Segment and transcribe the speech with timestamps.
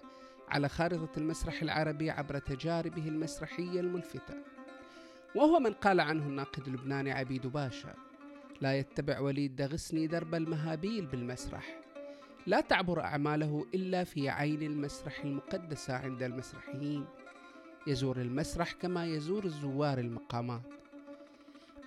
[0.49, 4.33] على خارطة المسرح العربي عبر تجاربه المسرحية الملفتة.
[5.35, 7.93] وهو من قال عنه الناقد اللبناني عبيد باشا
[8.61, 11.79] لا يتبع وليد دغسني درب المهابيل بالمسرح.
[12.47, 17.05] لا تعبر أعماله إلا في عين المسرح المقدسة عند المسرحيين.
[17.87, 20.78] يزور المسرح كما يزور الزوار المقامات.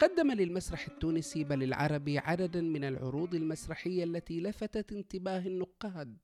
[0.03, 6.17] قدم للمسرح التونسي بل العربي عددا من العروض المسرحية التي لفتت انتباه النقاد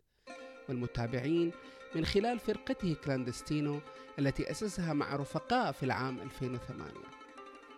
[0.68, 1.52] والمتابعين
[1.94, 3.78] من خلال فرقته كلاندستينو
[4.18, 6.92] التي أسسها مع رفقاء في العام 2008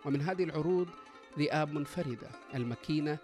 [0.05, 0.87] ومن هذه العروض
[1.39, 3.17] ذئاب منفردة المكينة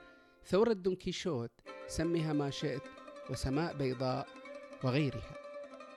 [0.45, 1.51] ثورة دونكيشوت
[1.87, 2.83] سمها ما شئت
[3.29, 4.27] وسماء بيضاء
[4.83, 5.35] وغيرها.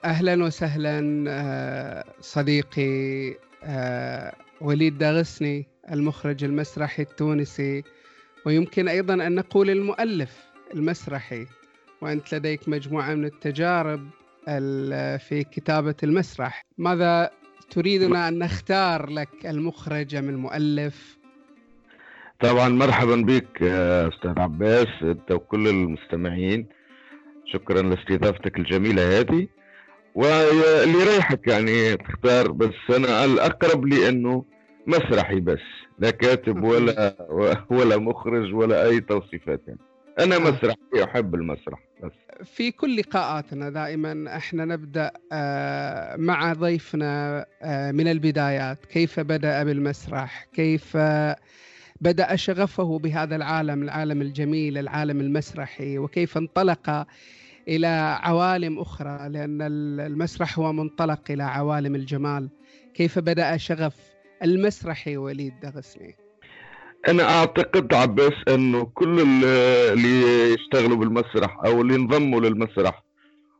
[0.05, 7.83] أهلا وسهلا آه، صديقي آه، وليد داغسني المخرج المسرحي التونسي
[8.45, 11.45] ويمكن أيضا أن نقول المؤلف المسرحي.
[12.01, 14.09] وأنت لديك مجموعة من التجارب
[15.19, 16.65] في كتابة المسرح.
[16.77, 17.29] ماذا
[17.69, 21.17] تريدنا أن نختار لك المخرج أم المؤلف
[22.39, 26.67] طبعا مرحبا بك أستاذ عباس أنت وكل المستمعين.
[27.45, 29.47] شكرا لاستضافتك الجميلة هذه.
[30.15, 34.45] واللي يريحك يعني تختار بس أنا الأقرب لي أنه
[34.87, 35.59] مسرحي بس
[35.99, 37.15] لا كاتب ولا
[37.69, 39.79] ولا مخرج ولا أي توصيفات يعني.
[40.19, 42.11] أنا مسرحي أحب المسرح بس.
[42.55, 48.85] في كل لقاءاتنا دائما إحنا نبدأ آه، مع ضيفنا آه، من البدايات.
[48.85, 50.97] كيف بدأ بالمسرح؟ كيف
[52.01, 57.05] بدأ شغفه بهذا العالم العالم الجميل العالم المسرحي؟ وكيف انطلق
[57.67, 59.61] إلى عوالم أخرى لأن
[60.01, 62.49] المسرح هو منطلق إلى عوالم الجمال.
[62.93, 63.95] كيف بدأ شغف
[64.43, 66.15] المسرحي وليد دغسني؟
[67.07, 73.03] أنا أعتقد عباس أنه كل اللي يشتغلوا بالمسرح أو اللي انضموا للمسرح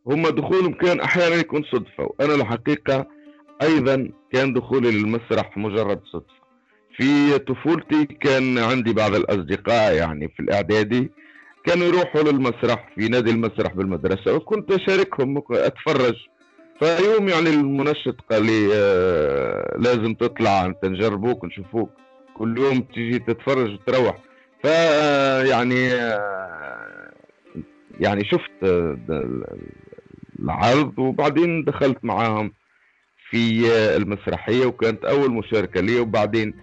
[0.08, 3.08] هم دخولهم كان أحيانا يكون صدفة وأنا الحقيقة
[3.62, 6.42] أيضا كان دخولي للمسرح مجرد صدفة.
[6.98, 11.12] في طفولتي كان عندي بعض الأصدقاء يعني في الإعدادي
[11.66, 16.16] كانوا يروحوا للمسرح في نادي المسرح بالمدرسة وكنت أشاركهم أتفرج.
[16.80, 21.90] فيوم يعني المنشط قال لي آه لازم تطلع أنت نجربوك ونشوفوك
[22.38, 24.18] كل يوم تيجي تتفرج وتروح
[24.64, 24.66] ف
[25.50, 27.12] يعني آه
[28.00, 28.52] يعني شفت
[30.40, 32.54] العرض وبعدين دخلت معاهم
[33.30, 33.68] في
[33.98, 36.00] المسرحية وكانت أول مشاركة لي.
[36.00, 36.54] وبعدين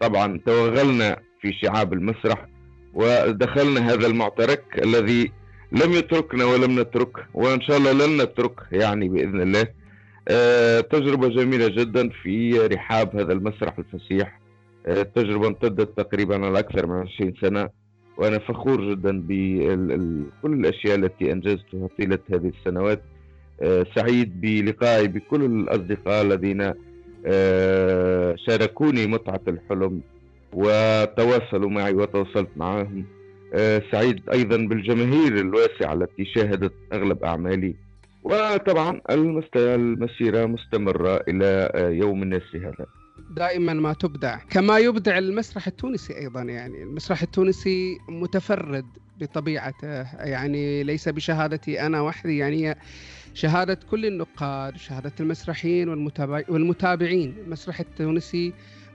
[0.00, 2.46] طبعا توغلنا في شعاب المسرح.
[2.94, 5.32] ودخلنا هذا المعترك الذي
[5.72, 9.66] لم يتركنا ولم نترك وإن شاء الله لن نترك يعني بإذن الله.
[10.28, 14.40] آه، تجربة جميلة جدا في رحاب هذا المسرح الفسيح.
[14.86, 17.68] آه، تجربه امتدت تقريبا على أكثر من 20 سنة
[18.16, 23.02] وأنا فخور جدا بكل الأشياء التي أنجزتها طيلة هذه السنوات.
[23.62, 26.72] آه، سعيد بلقائي بكل الأصدقاء الذين
[28.46, 30.00] شاركوني متعة الحلم.
[30.52, 33.04] وتواصلوا معي وتواصلت معهم
[33.54, 37.74] آه، سعيد أيضا بالجماهير الواسعة التي شاهدت أغلب أعمالي.
[38.22, 42.86] وطبعا المسيرة مستمرة إلى آه، يوم الناس هذا.
[43.30, 44.38] دائما ما تبدع.
[44.50, 46.82] كما يبدع المسرح التونسي أيضا يعني.
[46.82, 48.84] المسرح التونسي متفرد
[49.20, 50.02] بطبيعته.
[50.24, 52.38] يعني ليس بشهادتي أنا وحدي.
[52.38, 52.74] يعني
[53.34, 55.88] شهادة كل النقاد شهادة المسرحيين
[56.48, 57.34] والمتابعين.
[57.46, 58.52] المسرح التونسي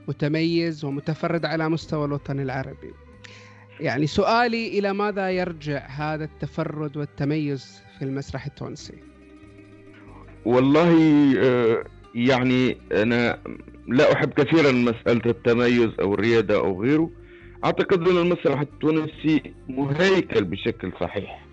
[0.08, 2.92] متميز ومتفرد على مستوى الوطن العربي.
[3.80, 8.94] يعني سؤالي إلى ماذا يرجع هذا التفرد والتميز في المسرح التونسي؟
[10.44, 10.92] والله
[11.38, 11.84] آه،
[12.14, 13.38] يعني أنا
[13.88, 17.10] لا أحب كثيرا مسألة التميز أو الريادة أو غيره.
[17.64, 21.46] أعتقد أن المسرح التونسي مهيكل بشكل صحيح.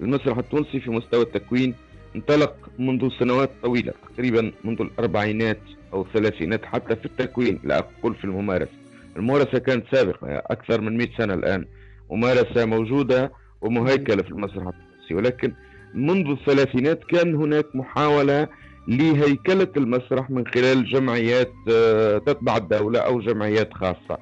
[0.00, 1.74] المسرح التونسي في مستوى التكوين
[2.16, 5.60] انطلق منذ سنوات طويلة تقريبا منذ الأربعينات.
[5.92, 8.72] أو الثلاثينات حتى في التكوين لا أقول في الممارسة.
[9.16, 11.64] الممارسة كانت سابقة أكثر من 100 سنة الآن.
[12.10, 15.14] ممارسة موجودة ومهيكلة في المسرح التونسي.
[15.14, 15.52] ولكن
[15.94, 18.48] منذ الثلاثينات كان هناك محاولة
[18.88, 24.18] لهيكلة المسرح من خلال جمعيات آه، تتبع الدولة أو جمعيات خاصة.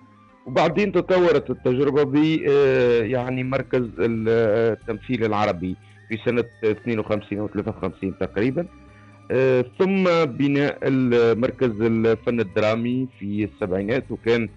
[0.46, 2.16] وبعدين تطورت التجربة ب
[2.48, 5.76] آه، يعني مركز التمثيل العربي
[6.08, 8.60] في سنة 52 أو 53 تقريبا.
[8.62, 8.85] آه،
[9.78, 10.78] ثم بناء
[11.34, 14.48] مركز الفن الدرامي في السبعينات وكان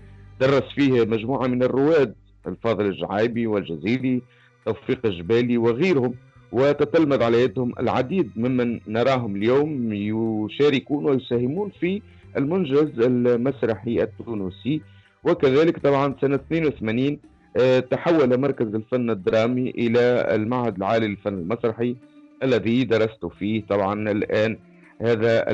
[0.41, 2.15] درس فيه مجموعة من الرواد
[2.47, 4.21] الفاضل الجعايبي والجزيري
[4.65, 6.13] توفيق الجبالي وغيرهم
[6.51, 12.01] وتتلمذ على يدهم العديد ممن نراهم اليوم يشاركون ويساهمون في
[12.37, 14.81] المنجز المسرحي التونسي.
[15.23, 17.17] وكذلك طبعا سنة 82
[17.57, 21.95] آه، تحول مركز الفن الدرامي إلى المعهد العالي للفن المسرحي.
[22.43, 24.57] الذي درست فيه طبعا الآن.
[25.01, 25.45] هذا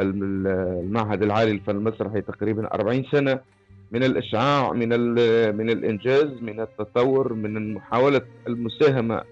[0.00, 3.40] المعهد العالي للفن المسرحي تقريبا 40 سنة.
[3.92, 4.88] من الإشعاع من
[5.56, 9.22] من الإنجاز من التطور من محاولة المساهمة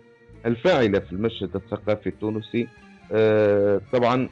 [0.47, 2.69] الفاعلة في المشهد الثقافي التونسي.
[3.13, 4.29] آه، طبعا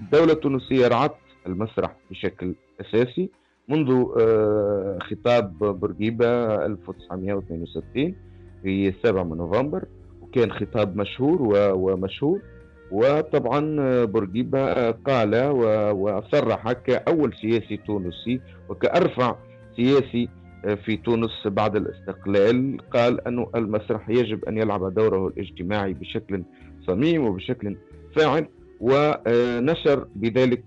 [0.00, 1.16] الدولة التونسية رعت
[1.46, 3.30] المسرح بشكل أساسي
[3.68, 8.14] منذ آه، خطاب بورقيبة 1962
[8.62, 9.84] في 7 من نوفمبر.
[10.30, 11.38] وكان خطاب مشهور
[11.74, 12.40] ومشهور.
[12.90, 15.50] وطبعا بورقيبة قال
[15.92, 19.36] وصرح كأول سياسي تونسي وكأرفع
[19.76, 20.28] سياسي
[20.84, 22.76] في تونس بعد الاستقلال.
[22.90, 26.42] قال أن المسرح يجب أن يلعب دوره الاجتماعي بشكل
[26.86, 27.76] صميم وبشكل
[28.16, 28.46] فاعل
[28.80, 30.64] ونشر بذلك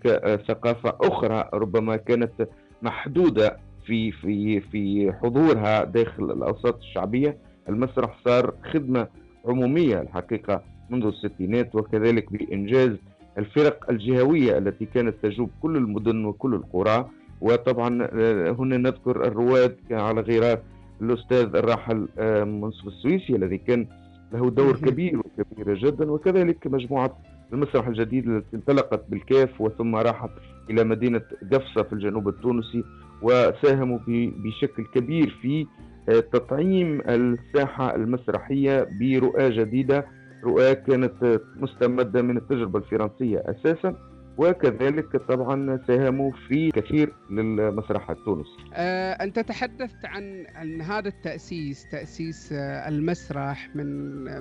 [0.47, 2.47] ثقافة أخرى ربما كانت
[2.81, 7.37] محدودة في في في حضورها داخل الأوساط الشعبية.
[7.69, 9.07] المسرح صار خدمة
[9.45, 12.91] عمومية الحقيقة منذ الستينات وكذلك بإنجاز
[13.37, 17.09] الفرق الجهوية التي كانت تجوب كل المدن وكل القرى.
[17.41, 20.59] وطبعا آه، هنا نذكر الرواد على غرار
[21.01, 23.87] الأستاذ الراحل آه، منصف السويسي الذي كان
[24.33, 26.11] له دور كبير وكبير جدا.
[26.11, 27.17] وكذلك مجموعة
[27.53, 30.29] المسرح الجديد التي انطلقت بالكاف وثم راحت
[30.69, 32.83] إلى مدينة قفصة في الجنوب التونسي
[33.21, 35.65] وساهموا بشكل كبير في
[36.05, 40.05] تطعيم الساحة المسرحية برؤى جديدة.
[40.43, 43.95] رؤى كانت مستمدة من التجربة الفرنسية أساسا
[44.37, 52.53] وكذلك طبعا ساهموا في كثير للمسرح التونسي آه، أنت تحدثت عن عن هذا التأسيس تأسيس
[52.53, 53.85] آه، المسرح من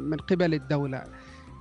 [0.03, 1.05] من قبل الدولة.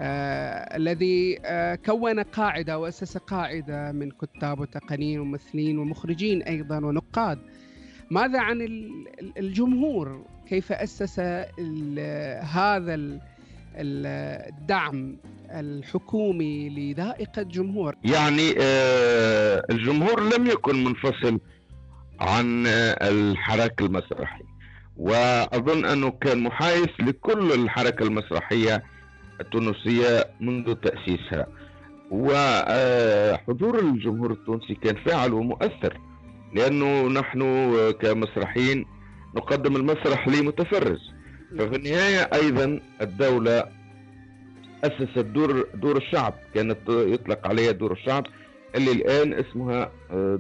[0.02, 7.40] آه، الذي آه، كون قاعدة وأسس قاعدة من كتاب وتقنيين وممثلين ومخرجين أيضا ونقاد.
[8.12, 8.62] ماذا عن
[9.38, 11.20] الجمهور؟ كيف أسس
[12.40, 13.20] هذا
[13.76, 15.18] الدعم
[15.50, 21.40] الحكومي لذائقة جمهور؟ يعني آه، الجمهور لم يكن منفصل
[22.20, 22.64] عن
[23.02, 24.46] الحركة المسرحية.
[24.98, 28.84] وأظن أنه كان محايث لكل الحركة المسرحية
[29.42, 31.48] التونسية منذ تأسيسها.
[32.12, 35.98] وحضور الجمهور التونسي كان فاعل ومؤثر
[36.54, 37.42] لأنه نحن
[37.92, 38.86] كمسرحيين
[39.36, 40.98] نقدم المسرح لمتفرج
[41.60, 43.64] ففي النهاية أيضا الدولة
[44.84, 48.26] أسست دور دور الشعب كانت يطلق عليها دور الشعب
[48.76, 49.92] اللي الآن اسمها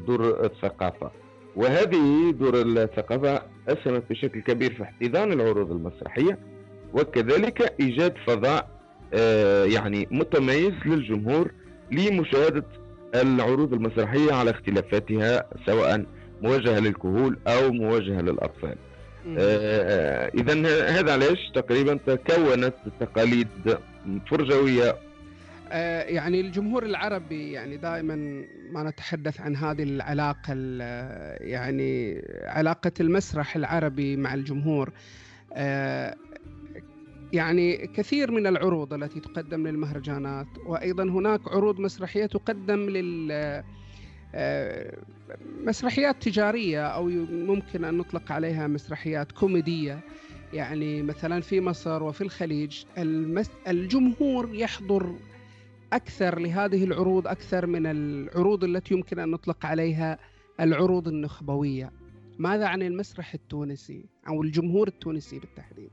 [0.07, 1.11] دور الثقافة.
[1.55, 6.39] وهذه دور الثقافة أسهمت بشكل كبير في احتضان العروض المسرحية
[6.93, 8.69] وكذلك إيجاد فضاء
[9.13, 11.51] آه، يعني متميز للجمهور
[11.91, 12.63] لمشاهدة
[13.15, 16.05] العروض المسرحية على اختلافاتها سواء
[16.41, 18.75] موجهة للكهول أو موجهة للأطفال.
[19.27, 20.53] آه، آه، إذا
[20.89, 23.47] هذا علاش تقريبا تكونت تقاليد
[24.31, 24.95] فرجوية.
[26.07, 30.53] يعني الجمهور العربي يعني دائما ما نتحدث عن هذه العلاقة
[31.41, 34.91] يعني علاقة المسرح العربي مع الجمهور.
[37.33, 43.31] يعني كثير من العروض التي تقدم للمهرجانات وأيضا هناك عروض مسرحية تقدم لل
[44.35, 44.97] آه،
[45.63, 49.99] مسرحيات تجارية أو ممكن أن نطلق عليها مسرحيات كوميدية.
[50.53, 52.83] يعني مثلا في مصر وفي الخليج
[53.67, 55.15] الجمهور يحضر
[55.93, 60.19] أكثر لهذه العروض أكثر من العروض التي يمكن أن نطلق عليها
[60.59, 61.91] العروض النخبوية.
[62.39, 65.91] ماذا عن المسرح التونسي أو الجمهور التونسي بالتحديد؟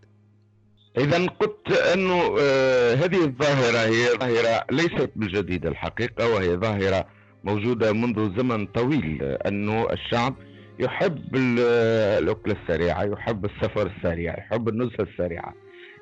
[0.99, 7.07] اذا قلت أنه آه هذه الظاهرة هي ظاهرة ليست بالجديده الحقيقة وهي ظاهرة
[7.45, 10.35] موجودة منذ زمن طويل أنه الشعب
[10.79, 15.55] يحب الأكلة السريعة يحب السفر السريع يحب النزهة السريعة.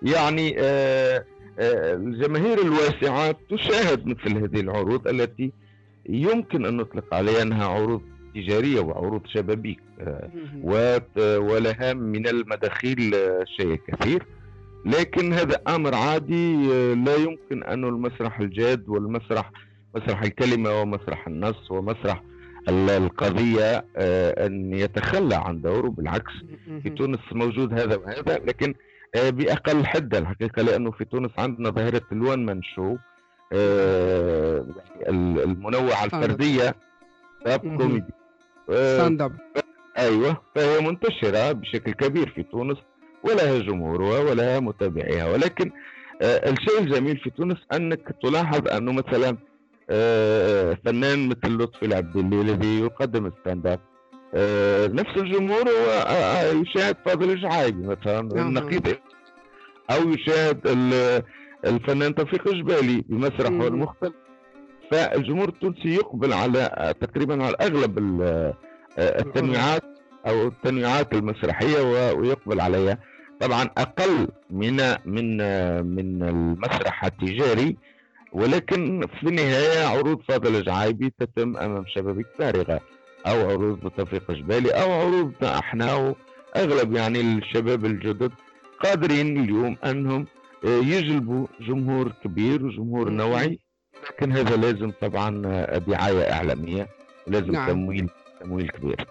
[0.03, 1.25] يعني آه،
[1.59, 5.53] آه، الجماهير الواسعة تشاهد مثل هذه العروض التي
[6.09, 8.03] يمكن أن نطلق عليها أنها عروض
[8.35, 9.81] تجارية وعروض شبابيك
[11.39, 13.15] ولها من المداخيل
[13.57, 14.27] شيء كثير.
[14.87, 16.57] لكن هذا أمر عادي
[16.95, 19.51] لا يمكن أن المسرح الجاد والمسرح
[19.95, 22.23] مسرح الكلمة ومسرح النص ومسرح
[22.69, 26.33] القضية آه، أن يتخلى عن دوره بالعكس
[26.83, 28.75] في تونس موجود هذا وهذا لكن
[29.15, 32.97] آه، بأقل حدة الحقيقة لأنه في تونس عندنا ظاهرة ال one man show
[33.53, 34.67] آه،
[35.09, 36.75] المنوعة الفردية
[37.63, 38.13] comedy
[38.71, 39.33] stand up
[39.99, 42.79] أيوه فهي منتشرة بشكل كبير في تونس.
[43.27, 45.33] ولها جمهورها ولها متابعيها.
[45.33, 45.73] ولكن
[46.23, 49.37] آه الشيء الجميل في تونس أنك تلاحظ أنه مثلا
[49.91, 53.81] آه فنان مثل لطفي العبدلي الذي يقدم stand up
[54.35, 58.49] آه نفس الجمهور هو يشاهد فاضل الجعايبي مثلا نعم.
[58.49, 58.97] النقيض
[59.91, 60.61] أو يشاهد
[61.67, 64.13] الفنان توفيق الجبالي بمسرحه المختلف.
[64.91, 67.99] فالجمهور التونسي يقبل على تقريبا على اغلب
[68.99, 69.83] التنويعات
[70.27, 71.81] أو التنويعات المسرحية
[72.13, 72.99] ويقبل عليها.
[73.41, 75.37] طبعا أقل من من
[75.87, 77.77] من المسرح التجاري
[78.33, 82.81] ولكن في النهاية عروض فاضل الجعايبي تتم أمام شبابيك فارغة
[83.27, 85.95] أو عروض توفيق جبالي أو عروضنا إحنا
[86.55, 88.33] واغلب يعني الشباب الجدد
[88.85, 90.27] قادرين اليوم أنهم
[90.65, 93.59] يجلبوا جمهور كبير وجمهور نوعي.
[94.11, 95.31] لكن هذا لازم طبعا
[95.79, 96.89] دعاية إعلامية
[97.27, 97.69] ولازم نعم.
[97.69, 98.09] تمويل
[98.41, 99.07] تمويل كبير.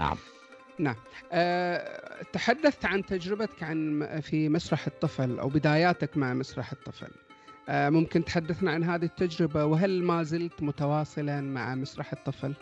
[0.00, 0.16] نعم.
[0.78, 0.96] نعم.
[1.32, 7.10] أه تحدثت عن تجربتك عن في مسرح الطفل أو بداياتك مع مسرح الطفل.
[7.68, 12.54] أه ممكن تحدثنا عن هذه التجربة وهل ما زلت متواصلا مع مسرح الطفل؟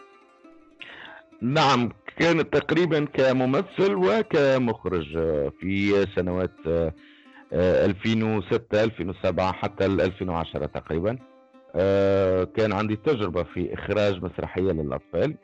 [1.43, 5.07] نعم كانت تقريبا كممثل وكمخرج
[5.61, 6.55] في سنوات
[7.53, 11.19] 2006 2007 حتى 2010 تقريبا.
[11.75, 15.35] أه كان عندي تجربة في إخراج مسرحية للأطفال.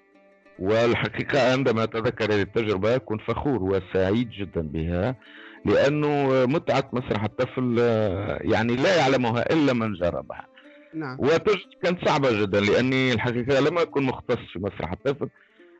[0.60, 5.16] والحقيقة عندما أتذكر هذه التجربة كنت فخور وسعيد جدا بها
[5.64, 7.78] لأنه متعة مسرح الطفل
[8.40, 10.46] يعني لا يعلمها إلا من جربها.
[10.94, 11.16] نعم.
[11.82, 15.28] كانت صعبة جدا لأني الحقيقة لم أكن مختص في مسرح الطفل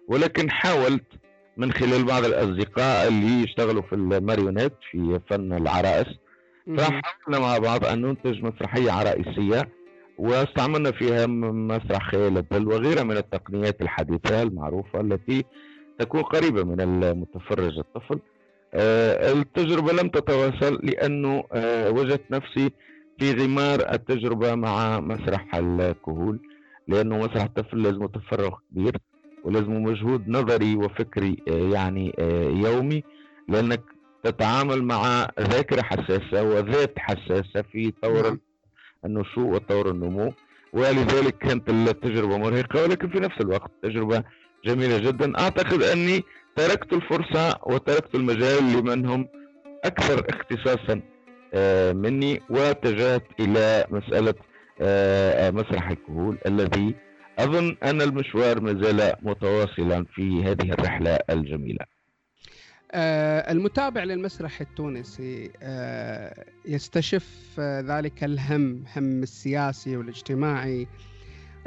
[0.08, 1.06] ولكن حاولت
[1.56, 6.06] من خلال بعض الأصدقاء اللي يشتغلوا في الماريونيت في فن العرائس
[6.76, 9.68] فحاولنا مع بعض أن ننتج مسرحية عرائسية
[10.20, 15.44] واستعملنا فيها مسرح خيال وغيرها من التقنيات الحديثة المعروفة التي
[15.98, 18.20] تكون قريبة من المتفرج الطفل
[18.74, 22.72] آه، التجربة لم تتواصل لأنه آه، وجدت نفسي
[23.18, 26.40] في غمار التجربة مع مسرح الكهول
[26.88, 28.96] لأنه مسرح الطفل لازم تفرغ كبير
[29.44, 32.14] ولازم مجهود نظري وفكري آه، يعني
[32.64, 33.04] يومي
[33.48, 33.82] لأنك
[34.24, 38.40] تتعامل مع ذاكرة حساسة وذات حساسة في طور نعم.
[39.04, 40.32] النشوء وطور النمو
[40.72, 44.24] ولذلك كانت التجربة مرهقة ولكن في نفس الوقت تجربة
[44.64, 45.38] جميلة جدا.
[45.38, 46.22] أعتقد أني
[46.56, 49.28] تركت الفرصة وتركت المجال لمن هم
[49.84, 51.00] أكثر اختصاصا
[51.54, 54.34] آه، مني واتجهت إلى مسألة
[54.80, 56.94] آه، مسرح الكهول الذي
[57.38, 61.80] أظن أن المشوار ما زال متواصلا في هذه الرحلة الجميلة.
[61.84, 61.99] آه،
[62.94, 70.86] المتابع للمسرح التونسي آه، يستشف ذلك الهم هم السياسي والاجتماعي.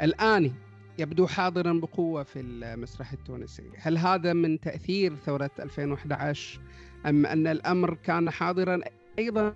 [0.02, 0.52] الآن
[0.98, 3.70] يبدو حاضرا بقوة في المسرح التونسي.
[3.78, 6.60] هل هذا من تأثير ثورة 2011
[7.06, 8.80] أم أن الأمر كان حاضرا
[9.18, 9.52] أيضا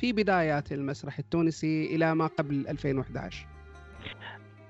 [0.00, 3.46] في بدايات المسرح التونسي إلى ما قبل 2011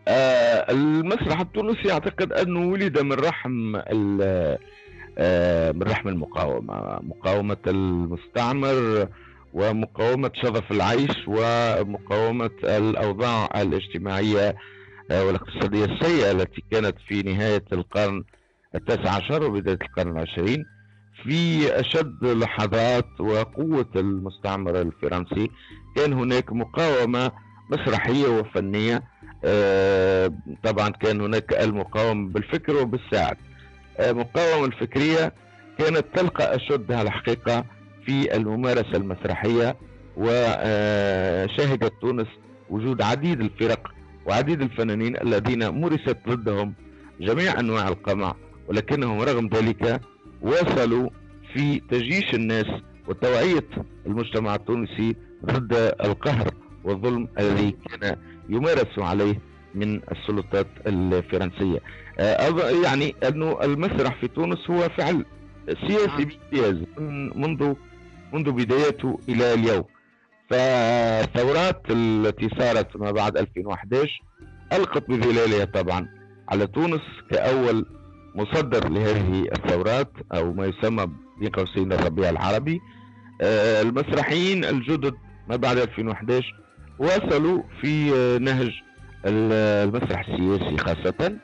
[0.08, 4.58] آه المسرح التونسي أعتقد أنه ولد من رحم آه،
[5.72, 6.98] من رحم المقاومة.
[7.02, 9.08] مقاومة المستعمر
[9.54, 14.56] ومقاومة شظف العيش ومقاومة الأوضاع الاجتماعية
[15.10, 18.24] آه، والاقتصادية السيئة التي كانت في نهاية القرن
[18.74, 20.64] التاسع عشر وبداية القرن العشرين
[21.22, 25.50] في أشد لحظات وقوة المستعمر الفرنسي.
[25.96, 27.32] كان هناك مقاومة
[27.70, 29.02] مسرحية وفنية
[29.44, 33.36] آه، طبعا كان هناك المقاومة بالفكر وبالساعد.
[34.00, 35.32] المقاومة الفكرية
[35.78, 37.64] كانت تلقى أشدها الحقيقة
[38.06, 39.76] في الممارسة المسرحية
[40.16, 42.26] وشهدت تونس
[42.70, 43.90] وجود عديد الفرق
[44.26, 46.74] وعديد الفنانين الذين مورست ضدهم
[47.20, 48.34] جميع أنواع القمع
[48.68, 50.00] ولكنهم رغم ذلك
[50.42, 51.10] واصلوا
[51.52, 52.66] في تجيش الناس
[53.08, 53.66] وتوعية
[54.06, 55.72] المجتمع التونسي ضد
[56.04, 56.50] القهر
[56.84, 58.16] والظلم الذي كان
[58.48, 59.38] يمارس عليه
[59.74, 61.80] من السلطات الفرنسية.
[62.84, 65.24] يعني أنه المسرح في تونس هو فعل
[65.86, 66.76] سياسي بامتياز
[67.36, 67.74] منذ
[68.32, 69.84] منذ بدايته إلى اليوم.
[70.50, 74.22] فالثورات التي صارت ما بعد 2011
[74.72, 76.08] ألقت بظلالها طبعا
[76.48, 77.86] على تونس كأول
[78.34, 81.06] مصدر لهذه الثورات أو ما يسمى
[81.40, 82.80] بين قوسين الربيع العربي.
[83.42, 85.14] آه، المسرحيين الجدد
[85.48, 86.60] ما بعد 2011
[86.98, 88.70] واصلوا في نهج
[89.26, 91.36] المسرح السياسي خاصة.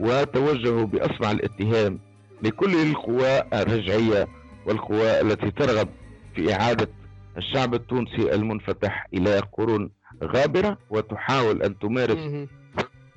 [0.00, 1.98] وتوجهوا بأصبع الاتهام
[2.42, 4.28] لكل القوى الرجعية
[4.66, 5.88] والقوى التي ترغب
[6.34, 6.88] في إعادة
[7.36, 9.90] الشعب التونسي المنفتح إلى قرون
[10.24, 12.18] غابرة وتحاول أن تمارس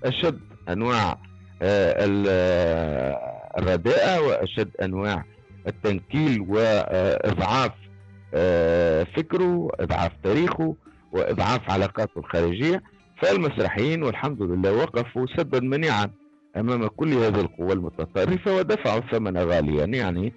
[0.04, 1.18] أشد أنواع
[1.62, 1.96] آه،
[2.28, 3.20] آه،
[3.58, 5.24] الرداءة وأشد أنواع
[5.68, 7.72] التنكيل وإضعاف
[8.34, 10.76] آه، فكره وإضعاف تاريخه
[11.12, 12.84] وإضعاف علاقاته الخارجية.
[13.22, 16.10] فالمسرحيين والحمد لله وقفوا سدا منيعا.
[16.58, 20.34] أمام كل هذه القوى المتطرفه ودفعوا ثمنا غاليا يعني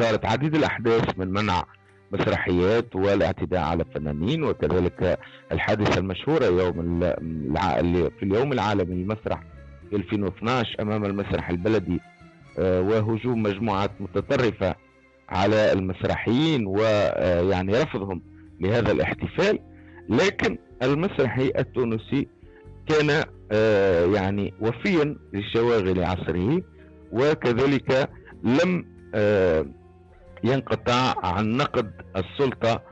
[0.00, 1.64] صارت عديد الأحداث من منع
[2.12, 5.18] مسرحيات والاعتداء على الفنانين وكذلك
[5.52, 7.00] الحادثة المشهورة يوم
[8.18, 9.42] في اليوم العالمي للمسرح
[9.90, 12.00] في 2012 أمام المسرح البلدي
[12.58, 14.74] آه، وهجوم مجموعات متطرفة
[15.28, 18.22] على المسرحيين ويعني رفضهم
[18.60, 19.58] لهذا الاحتفال.
[20.08, 22.28] لكن المسرحي التونسي
[22.88, 23.24] كان آه،
[24.14, 26.62] يعني وفيا لشواغل عصره
[27.12, 28.08] وكذلك
[28.44, 29.66] لم آه،
[30.44, 32.82] ينقطع عن نقد السلطة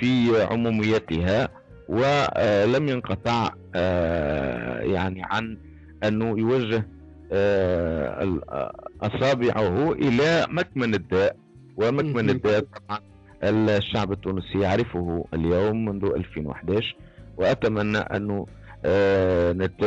[0.00, 1.48] في عموميتها
[1.88, 5.58] ولم ينقطع آه، يعني عن
[6.04, 6.88] أنه يوجه
[7.32, 8.72] آه،
[9.02, 11.36] أصابعه إلى مكمن الداء
[11.76, 13.00] ومكمن الداء طبعا
[13.42, 16.96] الشعب التونسي يعرفه اليوم منذ 2011
[17.36, 18.55] وأتمنى أنه آه،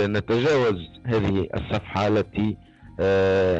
[0.08, 2.58] نتجاوز هذه الصفحة التي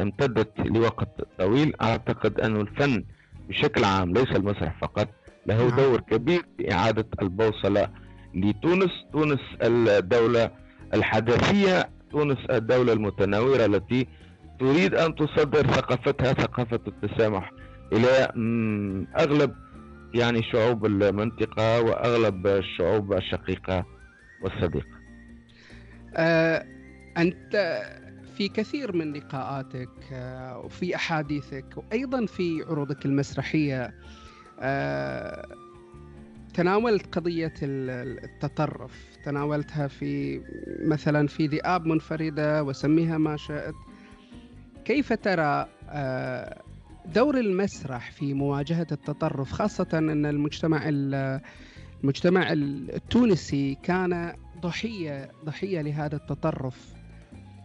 [0.02, 1.08] امتدت لوقت
[1.38, 3.04] طويل أعتقد أن الفن
[3.48, 5.08] بشكل عام ليس المسرح فقط
[5.46, 5.76] له نعم.
[5.76, 7.88] دور كبير في إعادة البوصلة
[8.34, 10.50] لتونس تونس الدولة
[10.94, 14.06] الحداثية تونس الدولة المتنورة التي
[14.60, 17.52] تريد أن تصدر ثقافتها ثقافة التسامح
[17.92, 18.08] إلى
[19.18, 19.54] أغلب
[20.14, 23.84] يعني شعوب المنطقة وأغلب الشعوب الشقيقة
[24.42, 24.99] والصديقة
[26.16, 26.66] أه
[27.16, 27.82] أنت
[28.40, 33.94] في كثير من لقاءاتك آه، وفي أحاديثك وأيضا في عروضك المسرحية.
[34.60, 35.46] آه،
[36.54, 38.92] تناولت قضية التطرف
[39.24, 40.40] تناولتها في
[40.84, 43.74] مثلا في ذئاب منفردة وسميها ما شئت.
[44.84, 46.62] كيف ترى آه،
[47.14, 50.82] دور المسرح في مواجهة التطرف خاصة أن المجتمع
[52.02, 56.94] المجتمع التونسي كان ضحية ضحية لهذا التطرف.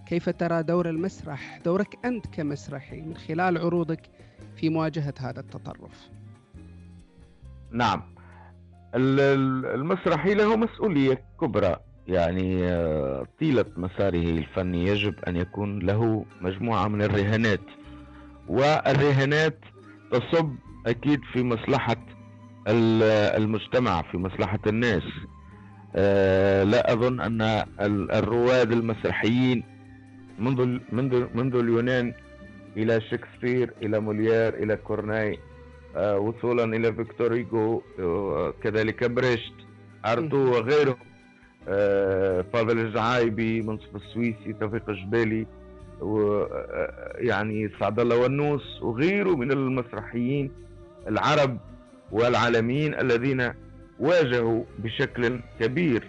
[0.08, 4.02] كيف ترى دور المسرح؟ دورك أنت كمسرحي من خلال عروضك
[4.56, 6.10] في مواجهة هذا التطرف.
[7.72, 8.02] نعم.
[8.96, 11.76] المسرحي له مسؤولية كبرى.
[12.08, 17.62] يعني آه، طيلة مساره الفني يجب أن يكون له مجموعة من الرهانات.
[18.48, 19.60] والرهانات
[20.12, 20.56] تصب
[20.88, 22.06] أكيد في مصلحة
[22.68, 25.04] المجتمع في مصلحة الناس.
[26.66, 27.42] لا أظن أن
[28.12, 29.64] الرواد المسرحيين
[30.40, 32.14] منذ منذ منذ اليونان
[32.78, 35.40] إلى شكسبير إلى موليير إلى كورناي
[35.96, 39.54] آه، وصولا إلى فيكتور هيجو آه، كذلك بريشت
[40.06, 40.96] أرتو وغيرهم
[41.68, 45.48] آه، فاضل الجعايبي منصف السويسي توفيق الجبالي
[46.02, 50.52] ويعني سعد الله ونوس وغيره من المسرحيين
[51.08, 51.58] العرب
[52.12, 53.54] والعالميين الذين
[54.00, 56.04] واجهوا بشكل كبير.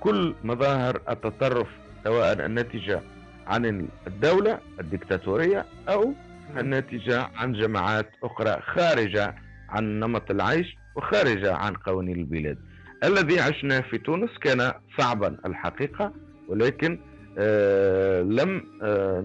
[0.00, 1.66] كل مظاهر التطرف
[2.04, 3.00] سواء الناتجة
[3.46, 6.12] عن الدولة الدكتاتورية أو
[6.56, 9.34] الناتجة عن جماعات أخرى خارجة
[9.68, 12.58] عن نمط العيش وخارجة عن قوانين البلاد.
[13.04, 16.12] الذي عشناه في تونس كان صعبا الحقيقة
[16.48, 16.98] ولكن
[17.38, 19.20] آه لم آه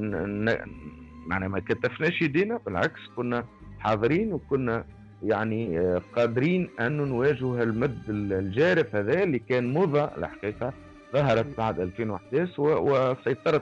[1.32, 3.46] يعني ما كتفناش يدينا بالعكس كنا
[3.80, 4.86] حاضرين وكنا
[5.24, 10.74] يعني آه قادرين أن نواجه المد الجارف هذا اللي كان موضة الحقيقة
[11.14, 13.62] ظهرت بعد 2011 وسيطرت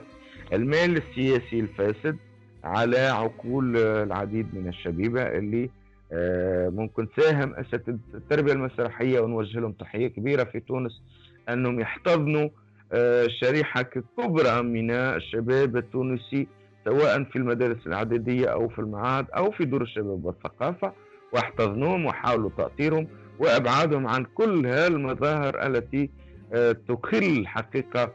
[0.52, 2.16] المال السياسي الفاسد
[2.64, 5.70] على عقول العديد من الشبيبة اللي
[6.12, 11.02] آه، ممكن ساهم أساتذة التربية المسرحية ونوجه لهم تحية كبيرة في تونس
[11.48, 12.48] أنهم يحتضنوا
[12.92, 16.46] آه، شريحة كبرى من الشباب التونسي
[16.84, 20.92] سواء في المدارس الإعدادية أو في المعاهد أو في دور الشباب والثقافة.
[21.32, 26.10] واحتضنوهم وحاولوا تأطيرهم وإبعادهم عن كل هالمظاهر التي
[26.52, 28.12] آه، تخل الحقيقة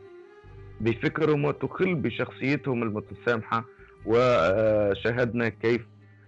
[0.81, 3.65] بفكرهم وتخل بشخصيتهم المتسامحة
[4.05, 5.81] وشاهدنا كيف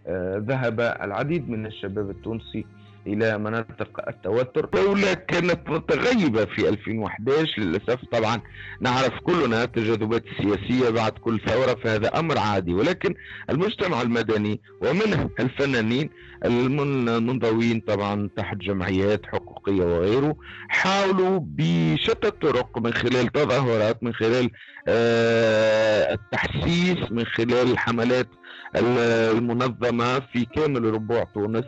[0.08, 2.65] آه، ذهب العديد من الشباب التونسي
[3.13, 4.65] إلى مناطق التوتر.
[4.65, 8.41] الدولة كانت متغيبة في 2011 للأسف طبعا
[8.81, 12.73] نعرف كلنا التجاذبات السياسية بعد كل ثورة فهذا أمر عادي.
[12.73, 13.15] ولكن
[13.49, 16.09] المجتمع المدني ومنه الفنانين
[16.45, 20.35] المنضوين طبعا تحت جمعيات حقوقية وغيره
[20.69, 24.49] حاولوا بشتى الطرق من خلال تظاهرات من خلال
[24.87, 28.27] آه، التحسيس من خلال الحملات
[28.75, 31.65] المنظمة في كامل ربوع تونس.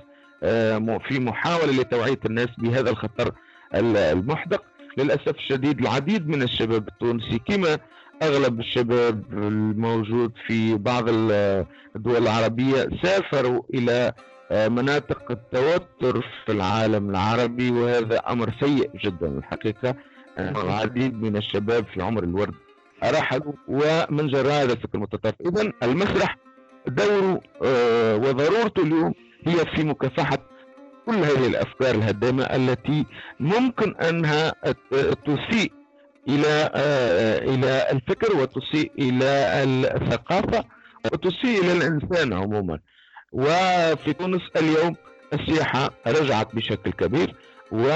[1.08, 3.32] في محاولة لتوعية الناس بهذا الخطر
[3.76, 4.64] المحدق.
[4.98, 7.78] للأسف الشديد العديد من الشباب التونسي كما
[8.24, 14.14] أغلب الشباب الموجود في بعض الدول العربية سافروا إلى
[14.52, 19.96] آه، مناطق التوتر في العالم العربي وهذا أمر سيء جدا الحقيقة.
[20.40, 22.54] العديد من الشباب في عمر الورد
[23.04, 25.36] رحلوا ومن جراء هذا الفكر المتطرف.
[25.46, 26.38] إذا المسرح
[26.88, 29.14] دوره آه، وضرورته اليوم
[29.48, 30.38] هي في مكافحة
[31.06, 33.06] كل هذه الأفكار الهدامة التي
[33.40, 34.54] ممكن أنها
[35.26, 35.72] تسيء
[36.28, 39.26] إلى آه، إلى الفكر وتسيء إلى
[39.96, 40.64] الثقافة
[41.14, 42.80] وتسيء إلى الإنسان عموما.
[43.32, 44.96] وفي تونس اليوم
[45.34, 47.36] السياحة رجعت بشكل كبير
[47.72, 47.88] و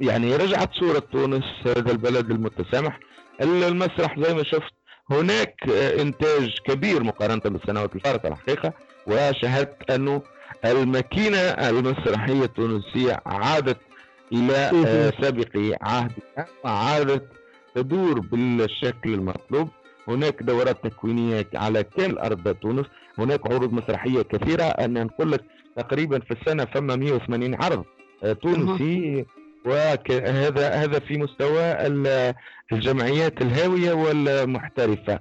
[0.00, 3.00] يعني رجعت صورة تونس هذا البلد المتسامح.
[3.42, 4.72] المسرح زي ما شفت
[5.10, 5.68] هناك
[6.00, 8.72] إنتاج كبير مقارنة بالسنوات الفارقة الحقيقة
[9.06, 10.22] وشاهدت أنه
[10.64, 13.78] الماكينة المسرحية التونسية عادت
[14.32, 14.70] إلى
[15.20, 17.28] سابق عهدها وعادت
[17.74, 19.68] تدور بالشكل المطلوب.
[20.08, 22.86] هناك دورات تكوينية على كامل أرض تونس.
[23.18, 24.62] هناك عروض مسرحية كثيرة.
[24.62, 25.44] أنا نقول لك
[25.76, 27.84] تقريبا في السنة فما 180 عرض
[28.42, 29.26] تونسي.
[29.68, 31.86] وهذا هذا في مستوى
[32.72, 35.18] الجمعيات الهاوية والمحترفة.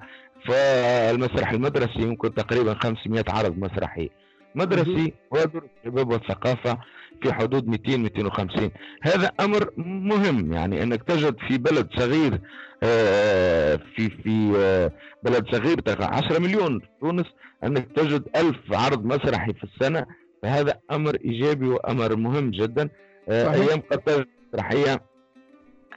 [0.47, 4.09] فالمسرح المدرسي يمكن تقريبا 500 عرض مسرحي.
[4.55, 6.77] مدرسي ودور الشباب والثقافة
[7.23, 12.39] في حدود 200 250 هذا أمر مهم يعني أنك تجد في بلد صغير
[12.83, 14.91] آه، في في آه،
[15.23, 16.81] بلد صغير 10 مليون.
[17.01, 17.25] تونس
[17.63, 20.05] أنك تجد ألف عرض مسرحي في السنة
[20.43, 22.89] فهذا أمر إيجابي وأمر مهم جدا.
[23.29, 25.01] آه، أيام قطر مسرحية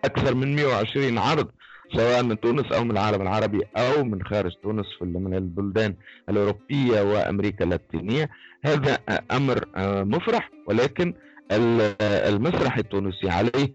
[0.05, 1.49] أكثر من 120 عرض
[1.97, 5.95] سواء من تونس أو من العالم العربي أو من خارج تونس في من البلدان
[6.29, 8.31] الأوروبية وأمريكا اللاتينية.
[8.65, 8.99] هذا
[9.31, 11.15] أمر آه، مفرح ولكن
[11.53, 13.75] المسرح التونسي عليه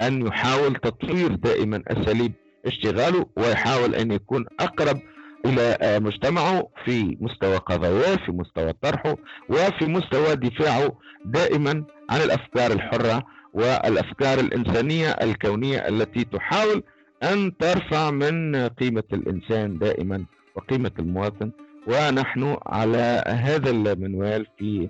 [0.00, 2.32] أن يحاول تطوير دائما أساليب
[2.66, 5.00] اشتغاله ويحاول أن يكون أقرب
[5.46, 9.16] إلى آه، مجتمعه في مستوى قضاياه في مستوى طرحه
[9.48, 10.92] وفي مستوى دفاعه
[11.24, 16.82] دائما عن الأفكار الحرة والأفكار الإنسانية الكونية التي تحاول
[17.22, 20.24] أن ترفع من قيمة الإنسان دائما
[20.56, 21.50] وقيمة المواطن.
[21.86, 24.88] ونحن على هذا المنوال في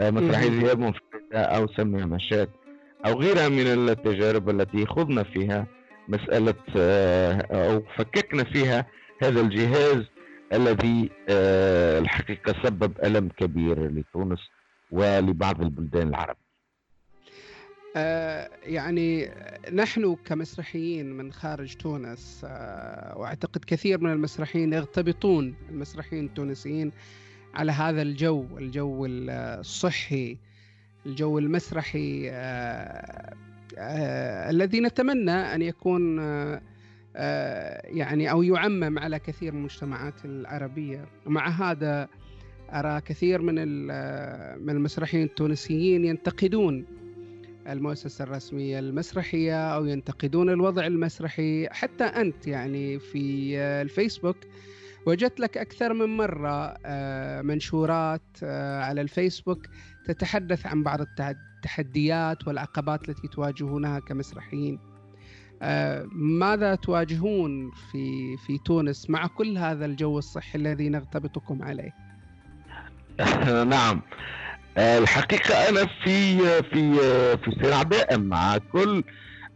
[0.00, 2.48] مسرحيه ذهاب منفرده أو سمع مشات
[3.06, 5.66] أو غيرها من التجارب التي خضنا فيها
[6.08, 6.54] مسألة
[7.50, 8.86] أو فككنا فيها
[9.22, 10.04] هذا الجهاز
[10.52, 11.10] الذي
[12.00, 14.38] الحقيقة سبب ألم كبير لتونس
[14.90, 16.43] ولبعض البلدان العربيه آه،
[17.94, 19.30] يعني
[19.72, 26.92] نحن كمسرحيين من خارج تونس آه، وأعتقد كثير من المسرحيين يغتبطون المسرحيين التونسيين
[27.54, 30.38] على هذا الجو الجو الصحي
[31.06, 33.34] الجو المسرحي آه،
[34.50, 36.18] الذي نتمنى أن يكون
[37.84, 41.04] يعني أو يعمم على كثير من المجتمعات العربية.
[41.26, 42.08] ومع هذا
[42.72, 43.54] أرى كثير من
[44.64, 46.86] من المسرحيين التونسيين ينتقدون
[47.68, 51.68] المؤسسة الرسمية المسرحية أو ينتقدون الوضع المسرحي.
[51.70, 54.36] حتى أنت يعني في الفيسبوك
[55.06, 59.66] وجدت لك أكثر من مرة آه، منشورات آه، على الفيسبوك
[60.06, 64.78] تتحدث عن بعض التحديات والعقبات التي تواجهونها كمسرحيين.
[65.62, 71.94] آه، ماذا تواجهون في في تونس مع كل هذا الجو الصحي الذي نغتبطكم عليه؟
[73.74, 74.02] نعم.
[74.78, 76.94] الحقيقة أنا في في
[77.36, 79.04] في صراع دائم مع كل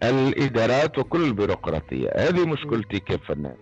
[0.02, 2.10] الإدارات وكل البيروقراطية.
[2.16, 3.54] هذه مشكلتي كفنان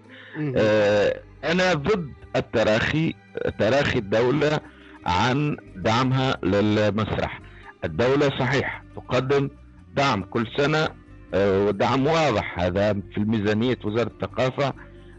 [0.56, 3.14] آه، أنا ضد التراخي
[3.58, 4.60] تراخي الدولة
[5.06, 7.40] عن دعمها للمسرح.
[7.84, 9.50] الدولة صحيح تقدم
[9.96, 10.88] دعم كل سنة
[11.34, 12.58] آه، ودعم واضح.
[12.58, 14.72] هذا في الميزانية وزارة الثقافة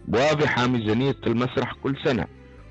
[0.07, 2.25] واضحة ميزانية المسرح كل سنة.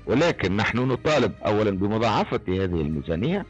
[0.05, 3.45] ولكن نحن نطالب أولا بمضاعفة هذه الميزانية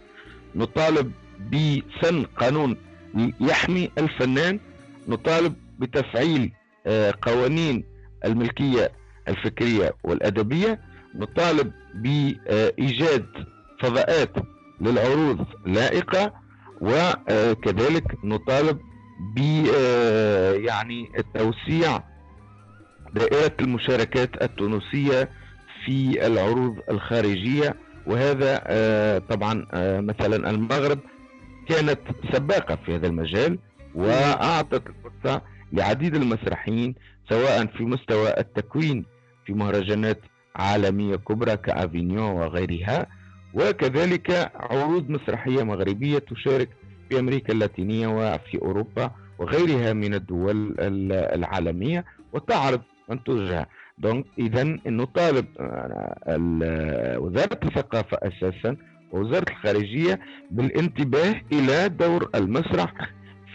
[0.58, 1.12] نطالب
[1.52, 2.78] بسن قانون
[3.40, 4.60] يحمي الفنان
[5.08, 6.52] نطالب بتفعيل
[7.22, 7.84] قوانين
[8.26, 8.92] الملكية
[9.28, 10.80] الفكرية والأدبية
[11.16, 13.26] نطالب بإيجاد
[13.82, 14.32] فضاءات
[14.82, 16.34] للعروض لائقة
[16.82, 18.80] وكذلك نطالب
[19.36, 19.40] ب
[20.66, 22.04] يعني توسيع
[23.14, 25.30] دائرة المشاركات التونسية
[25.86, 27.76] في العروض الخارجية
[28.08, 31.00] وهذا آه، طبعا آه، مثلا المغرب
[31.70, 32.00] كانت
[32.34, 33.60] سباقة في هذا المجال
[33.96, 35.42] وأعطت الفرصة
[35.74, 36.96] لعديد المسرحيين
[37.30, 39.06] سواء في مستوى التكوين
[39.46, 40.20] في مهرجانات
[40.56, 43.08] عالمية كبرى كأفينيون وغيرها
[43.54, 46.70] وكذلك عروض مسرحية مغربية تشارك
[47.10, 50.76] في أمريكا اللاتينية وفي أوروبا وغيرها من الدول
[51.36, 55.46] العالمية وتعرض منتوجها دونك اذا نطالب
[57.24, 58.78] وزارة الثقافة أساسا
[59.12, 60.20] ووزارة الخارجية
[60.52, 62.94] بالانتباه إلى دور المسرح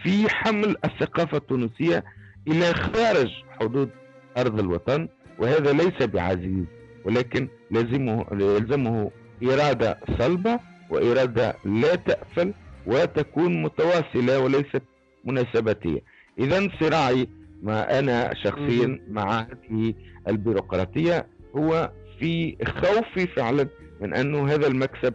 [0.02, 2.04] في حمل الثقافة التونسية
[2.48, 3.90] إلى خارج حدود
[4.36, 6.64] أرض الوطن وهذا ليس بعزيز
[7.04, 9.10] ولكن لازمه يلزمه
[9.42, 12.54] إرادة صلبة وإرادة لا تأفل
[12.86, 14.82] وتكون متواصلة وليست
[15.24, 16.00] مناسباتية.
[16.38, 17.28] اذا صراعي
[17.62, 19.94] ما أنا شخصيا مع هذه
[20.28, 23.68] البيروقراطية هو في خوفي فعلا
[24.00, 25.14] من أنه هذا المكسب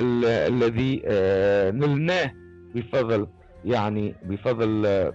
[0.00, 2.32] ال الذي آه نلناه
[2.74, 3.26] بفضل
[3.64, 5.12] يعني بفضل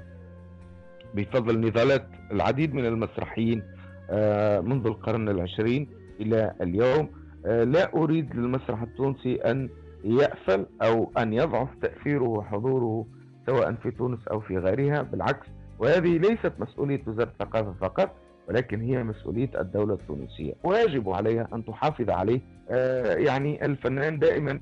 [1.16, 3.64] بفضل نضالات العديد من المسرحيين
[4.10, 5.88] آه منذ القرن العشرين
[6.20, 7.10] إلى اليوم.
[7.46, 9.70] آه، لا أريد للمسرح التونسي أن
[10.04, 13.06] يأفل أو أن يضعف تأثيره وحضوره
[13.48, 15.48] سواء في تونس أو في غيرها بالعكس
[15.80, 18.12] وهذه ليست مسؤولية وزارة الثقافة فقط
[18.48, 20.54] ولكن هي مسؤولية الدولة التونسية.
[20.64, 22.40] ويجب عليها أن تحافظ عليه.
[22.70, 24.60] آه يعني الفنان دائما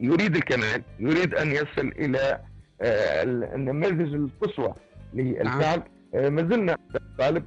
[0.00, 2.40] يريد الكمال يريد أن يصل إلى
[2.80, 3.22] آه
[3.54, 4.74] النماذج القصوى
[5.14, 5.82] للفعل.
[6.14, 7.44] آه ما زلنا نطالب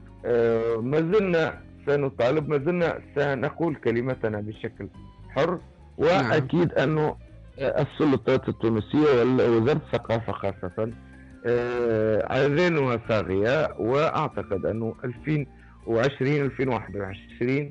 [0.86, 4.88] ما زلنا سنطالب ما زلنا سنقول كلمتنا بشكل
[5.30, 5.60] حر.
[5.98, 7.16] وأكيد أنه
[7.60, 10.92] السلطات التونسية ووزاره الثقافة خاصة
[11.46, 17.70] اذانها آه، صاغيه وأعتقد أنه 2020 2021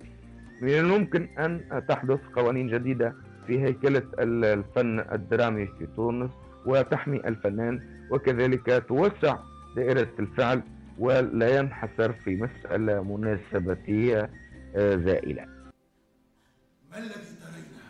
[0.62, 3.14] من الممكن أن تحدث قوانين جديدة
[3.46, 6.30] في هيكلة الفن الدرامي في تونس
[6.66, 7.80] وتحمي الفنان
[8.11, 9.38] وكذلك توسع
[9.76, 10.62] دائرة الفعل
[10.98, 14.30] ولا ينحصر في مسألة مناسباتيه
[14.76, 15.44] آه، زائلة.
[16.92, 17.82] ما الذي ترينا؟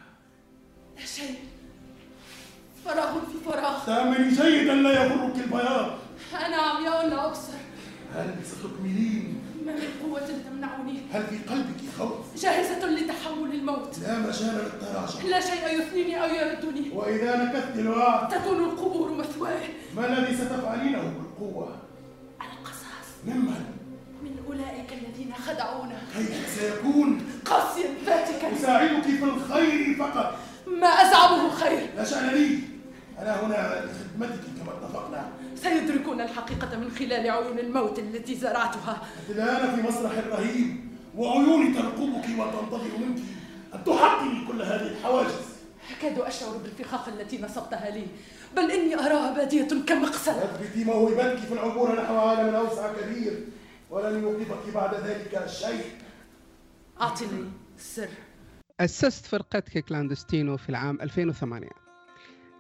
[0.96, 1.41] لا شيء
[2.92, 5.90] فراغ في فراغ تأملي جيدا لا يغرك البياض.
[6.46, 7.52] أنا عمياء لا أبصر.
[8.14, 13.98] هل ستكملين؟ ما من قوة تمنعني؟ هل في قلبك خوف؟ جاهزة لتحول الموت.
[13.98, 15.28] لا مجال للتراجع.
[15.28, 16.90] لا شيء يثنيني أو يردني.
[16.94, 18.28] وإذا نكثت الوعد.
[18.28, 19.60] تكون القبور مثواه.
[19.96, 21.76] ما الذي ستفعلينه بالقوة؟
[22.40, 23.06] القصاص.
[23.26, 23.64] ممن؟
[24.22, 25.98] من أولئك الذين خدعونا.
[26.16, 30.34] كيف سيكون؟ قاسيا فاتكا أساعدك في الخير فقط.
[30.66, 31.90] ما أزعمه خير.
[31.96, 32.58] لا شأن لي.
[33.22, 35.30] أنا هنا لخدمتك كما اتفقنا.
[35.54, 39.02] سيدركون الحقيقة من خلال عيون الموت التي زرعتها.
[39.28, 40.76] الآن في مسرح رهيب
[41.16, 43.18] وعيوني ترقبك وتنتظر منك.
[43.74, 45.34] أن تحطمي كل هذه الحواجز؟
[45.98, 48.06] أكاد أشعر بالفخاخ التي نصبتها لي.
[48.56, 50.32] بل إني أراها بادية كمقصد.
[50.32, 53.44] اثبتي موهبتك في العبور نحو عالم أوسع كبير.
[53.90, 55.84] ولن يوقفك بعد ذلك شيء.
[57.00, 57.44] أعطني
[57.78, 58.08] السر.
[58.80, 61.81] أسست فرقتك كلاندستينو في العام 2008 آه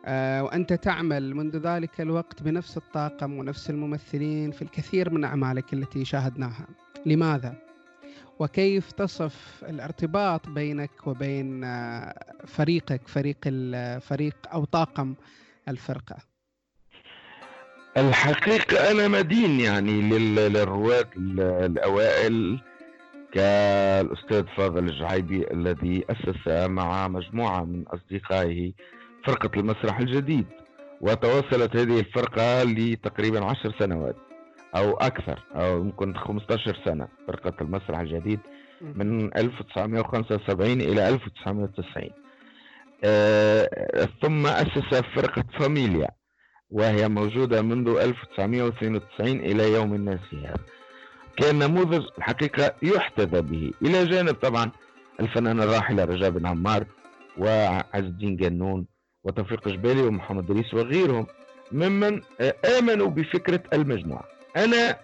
[0.06, 6.66] وأنت تعمل منذ ذلك الوقت بنفس الطاقم ونفس الممثلين في الكثير من أعمالك التي شاهدناها
[7.06, 7.54] لماذا؟
[8.38, 12.14] وكيف تصف الارتباط بينك وبين آه
[12.46, 15.14] فريقك فريق الفريق أو طاقم
[15.68, 16.16] الفرقة
[17.96, 22.60] الحقيقة أنا مدين يعني للرواة الأوائل
[23.32, 28.72] كالأستاذ فاضل الجعيبي الذي أسس مع مجموعة من أصدقائه
[29.26, 30.46] فرقة المسرح الجديد
[31.00, 34.16] وتواصلت هذه الفرقة لتقريبا عشر سنوات
[34.76, 38.40] أو أكثر أو يمكن 15 سنة فرقة المسرح الجديد
[38.80, 42.10] من 1975 إلى 1990
[43.04, 43.68] آه
[44.22, 46.08] ثم أسس فرقة فاميليا
[46.70, 50.54] وهي موجودة منذ 1992 إلى يوم الناس هذا
[51.36, 53.70] كان نموذج الحقيقة يحتذى به.
[53.82, 54.70] إلى جانب طبعا
[55.20, 56.86] الفنان الراحل رجاء بن عمار
[57.38, 58.86] وعز الدين جنون
[59.24, 61.26] وتوفيق جبالي ومحمد دريس وغيرهم
[61.72, 62.20] ممن
[62.78, 64.24] آمنوا بفكرة المجموعة.
[64.56, 64.96] أنا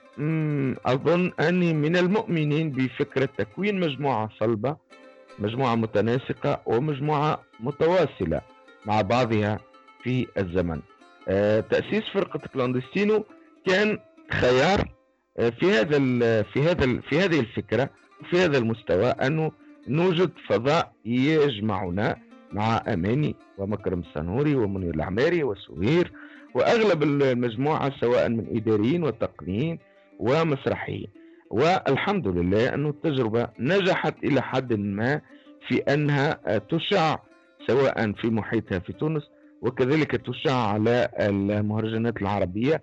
[0.87, 4.77] أظن أني من المؤمنين بفكرة تكوين مجموعة صلبة
[5.39, 8.41] مجموعة متناسقة ومجموعة متواصلة
[8.87, 9.59] مع بعضها
[10.03, 10.81] في الزمن.
[11.29, 13.25] آه، تأسيس فرقة كلاندستينو
[13.67, 13.99] كان
[14.33, 14.89] خيار
[15.39, 15.99] آه، في هذا
[16.43, 19.53] في هذا في هذه الفكرة وفي هذا المستوى انه
[19.89, 22.17] نوجد فضاء يجمعنا
[22.53, 26.13] مع أماني ومكرم السنوري ومنير العماري وسهير
[26.55, 29.79] وأغلب المجموعة سواء من إداريين وتقنيين
[30.19, 31.09] ومسرحيين.
[31.51, 35.21] والحمد لله أن التجربة نجحت إلى حد ما
[35.69, 37.17] في أنها تشع
[37.67, 39.23] سواء في محيطها في تونس
[39.63, 42.83] وكذلك تشع على المهرجانات العربية.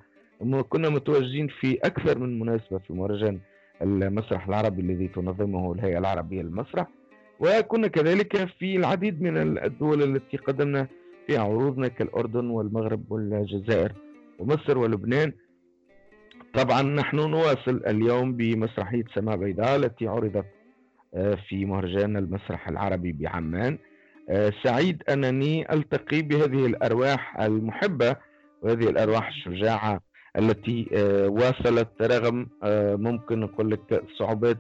[0.69, 3.39] كنا متواجدين في أكثر من مناسبة في مهرجان
[3.82, 6.88] المسرح العربي الذي تنظمه الهيئة العربية للمسرح.
[7.39, 10.87] وكنا كذلك في العديد من الدول التي قدمنا
[11.27, 13.91] فيها عروضنا كالأردن والمغرب والجزائر
[14.39, 15.33] ومصر ولبنان.
[16.53, 20.45] طبعا نحن نواصل اليوم بمسرحية سماء بيضاء التي عرضت
[21.13, 23.77] آه، في مهرجان المسرح العربي بعمان.
[24.29, 28.15] آه، سعيد أنني ألتقي بهذه الأرواح المحبة
[28.61, 30.01] وهذه الأرواح الشجاعة
[30.37, 32.47] التي آه، واصلت رغم
[33.01, 34.57] ممكن نقول لك صعوبات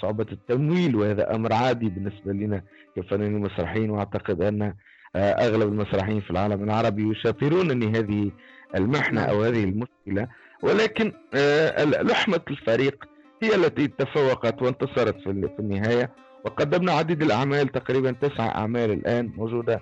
[0.00, 2.62] صعوبات التمويل وهذا أمر عادي بالنسبة لنا
[2.96, 4.74] كفنانين مسرحيين وأعتقد أن
[5.16, 8.30] أغلب المسرحيين في العالم العربي يشاطرونني هذه
[8.74, 10.28] المحنة أو هذه المشكلة.
[10.62, 13.04] ولكن آه، لحمة الفريق
[13.42, 16.10] هي التي تفوقت وانتصرت في النهاية.
[16.44, 19.80] وقدمنا عديد الأعمال تقريبا تسع أعمال الآن موجودة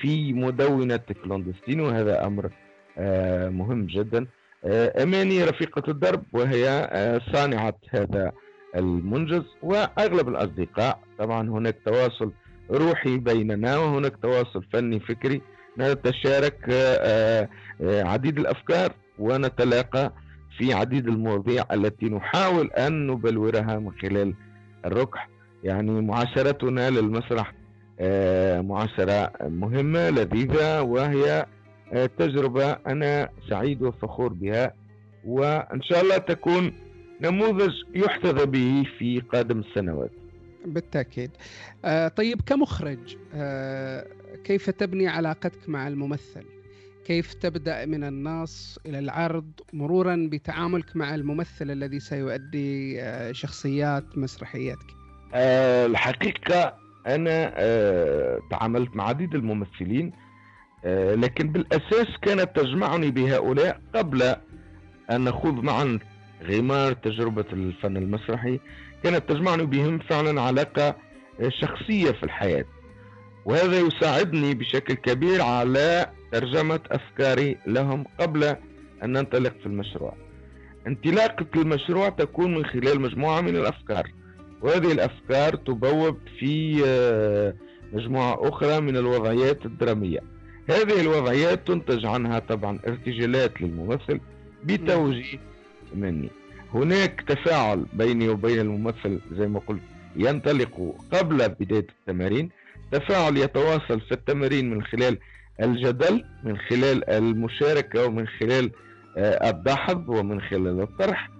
[0.00, 2.50] في مدونة كلوندستين وهذا أمر
[2.98, 4.26] آه، مهم جدا.
[4.64, 6.90] آه، أماني رفيقة الدرب وهي
[7.32, 8.32] صانعة هذا
[8.76, 10.98] المنجز وأغلب الأصدقاء.
[11.18, 12.32] طبعا هناك تواصل
[12.70, 15.42] روحي بيننا وهناك تواصل فني فكري.
[15.78, 16.58] نتشارك
[17.82, 20.12] عديد الأفكار ونتلاقى
[20.58, 24.34] في عديد المواضيع التي نحاول أن نبلورها من خلال
[24.84, 25.28] الركح.
[25.64, 27.52] يعني معاشرتنا للمسرح
[28.02, 31.46] آه، معاشرة مهمة لذيذة وهي
[31.92, 34.72] آه، تجربة أنا سعيد وفخور بها.
[35.24, 36.72] وإن شاء الله تكون
[37.22, 40.10] نموذج يحتذى به في قادم السنوات.
[40.64, 41.30] بالتأكيد.
[41.84, 44.06] آه طيب كمخرج آه
[44.44, 46.44] كيف تبني علاقتك مع الممثل؟
[47.06, 54.86] كيف تبدأ من النص إلى العرض مرورا بتعاملك مع الممثل الذي سيؤدي آه، شخصيات مسرحيتك؟
[55.34, 56.74] الحقيقة
[57.06, 60.12] أنا أه تعاملت مع عديد الممثلين
[61.14, 64.22] لكن بالأساس كانت تجمعني بهؤلاء قبل
[65.10, 65.98] أن نخوض معا
[66.44, 68.60] غمار تجربة الفن المسرحي
[69.02, 70.96] كانت تجمعني بهم فعلا علاقة
[71.48, 72.64] شخصية في الحياة.
[73.44, 78.44] وهذا يساعدني بشكل كبير على ترجمة أفكاري لهم قبل
[79.02, 80.14] أن ننطلق في المشروع.
[80.86, 84.10] انطلاقة المشروع تكون من خلال مجموعة من الأفكار
[84.62, 87.54] وهذه الأفكار تبوب في آه،
[87.92, 90.18] مجموعة أخرى من الوضعيات الدرامية.
[90.70, 94.20] هذه الوضعيات تنتج عنها طبعا ارتجالات للممثل
[94.64, 95.38] بتوجيه
[95.94, 96.30] مني.
[96.74, 99.80] هناك تفاعل بيني وبين الممثل زي ما قلت
[100.16, 102.50] ينطلق قبل بداية التمارين.
[102.92, 105.18] تفاعل يتواصل في التمارين من خلال
[105.62, 108.70] الجدل من خلال المشاركة ومن خلال
[109.18, 111.30] آه، الدحض ومن خلال الطرح.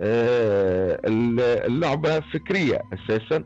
[0.00, 1.00] آه،
[1.66, 3.44] اللعبة فكرية أساسا.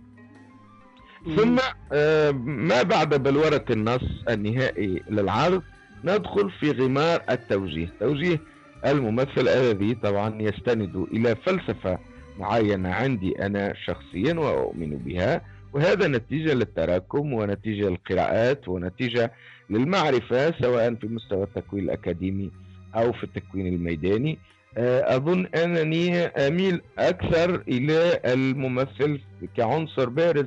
[1.37, 1.58] ثم
[1.92, 5.62] آه، ما بعد بلورة النص النهائي للعرض
[6.04, 7.92] ندخل في غمار التوجيه.
[8.00, 8.40] توجيه
[8.87, 11.99] الممثل الذي طبعا يستند إلى فلسفة
[12.38, 19.33] معينة عندي أنا شخصيا وأؤمن بها وهذا نتيجة للتراكم ونتيجة للقراءات ونتيجة
[19.71, 22.51] للمعرفة سواء في مستوى التكوين الأكاديمي
[22.95, 24.38] أو في التكوين الميداني.
[24.79, 29.21] آه، أظن أنني أميل أكثر إلى الممثل
[29.57, 30.47] كعنصر بارز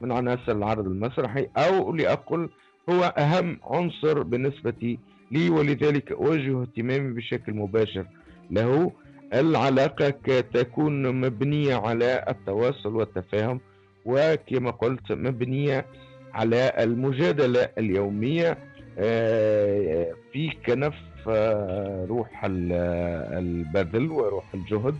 [0.00, 2.48] من عناصر العرض المسرحي أو لأقل
[2.90, 4.98] هو أهم عنصر بالنسبة
[5.30, 8.06] لي ولذلك أوجه اهتمامي بشكل مباشر
[8.50, 8.92] له.
[9.34, 10.10] العلاقة
[10.54, 13.60] تكون مبنية على التواصل والتفاهم
[14.04, 15.86] وكما قلت مبنية
[16.34, 18.58] على المجادلة اليومية
[18.98, 20.94] آه، في كنف
[21.28, 24.94] آه، روح البذل وروح الجهد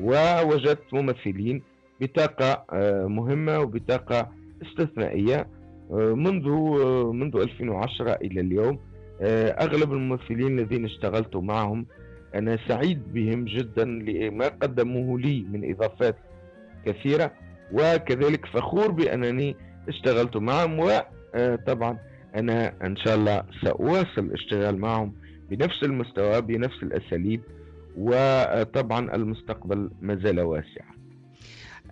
[0.00, 1.62] ووجدت ممثلين
[2.00, 5.46] بطاقة آه، مهمة وبطاقة استثنائية
[5.90, 6.48] منذ
[7.12, 8.78] منذ 2010 إلى اليوم.
[9.20, 11.86] أغلب الممثلين الذين اشتغلت معهم
[12.34, 16.16] أنا سعيد بهم جدا لما قدموه لي من إضافات
[16.86, 17.32] كثيرة
[17.72, 19.56] وكذلك فخور بأنني
[19.88, 21.98] اشتغلت معهم وطبعا
[22.34, 25.12] أنا إن شاء الله سأواصل الاشتغال معهم
[25.50, 27.40] بنفس المستوى بنفس الأساليب
[27.98, 30.84] وطبعا المستقبل ما زال واسع.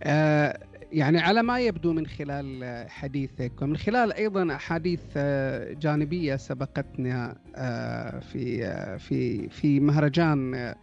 [0.02, 0.58] آه
[0.94, 8.18] يعني على ما يبدو من خلال حديثك ومن خلال أيضا أحاديث آه، جانبية سبقتنا آه،
[8.18, 10.74] في آه، في في مهرجان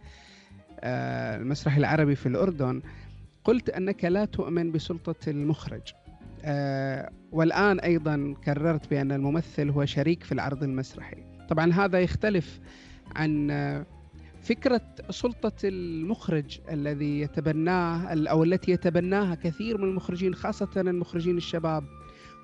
[0.84, 2.82] المسرح العربي في الأردن
[3.44, 5.82] قلت أنك لا تؤمن بسلطة المخرج.
[7.32, 11.16] والآن أيضا كررت بأن الممثل هو شريك في العرض المسرحي.
[11.48, 12.60] طبعا هذا يختلف
[13.16, 13.50] عن
[14.42, 14.80] فكرة
[15.10, 21.84] سلطة المخرج الذي يتبناه أو التي يتبناها كثير من المخرجين خاصة المخرجين الشباب.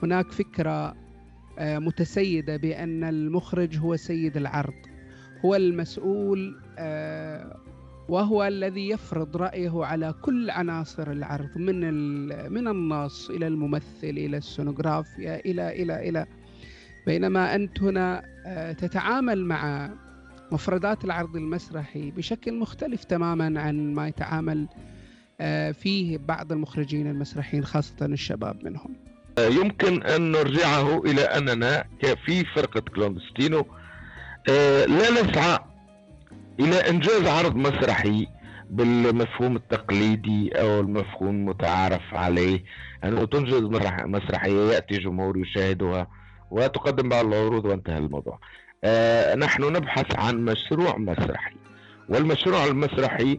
[0.03, 0.95] هناك فكرة
[1.59, 4.75] آه، متسيدة بأن المخرج هو سيد العرض
[5.45, 6.57] هو المسؤول
[8.09, 11.81] وهو الذي يفرض رأيه على كل عناصر العرض من
[12.53, 16.27] من النص إلى الممثل إلى السونوغرافيا إلى إلى إلى.
[17.07, 19.91] بينما أنت هنا آه، تتعامل مع
[20.53, 24.69] مفردات العرض المسرحي بشكل مختلف تماما عن ما يتعامل
[25.41, 28.97] آه، فيه بعض المخرجين المسرحيين خاصة الشباب منهم.
[29.39, 31.85] يمكن أن نرجعه إلى أننا
[32.27, 33.67] في فرقة كلوندستينو
[34.51, 35.59] آه، لا نسعى
[36.61, 38.27] إلى إنجاز عرض مسرحي
[38.71, 42.65] بالمفهوم التقليدي أو المفهوم المتعارف عليه.
[43.05, 43.63] أنه تنجز
[44.05, 46.07] مسرحية يأتي جمهور يشاهدها
[46.51, 48.35] وتقدم بعض العروض وانتهى الموضوع.
[48.35, 48.43] آه
[49.37, 51.57] نحن نبحث عن مشروع مسرحي.
[52.09, 53.39] والمشروع المسرحي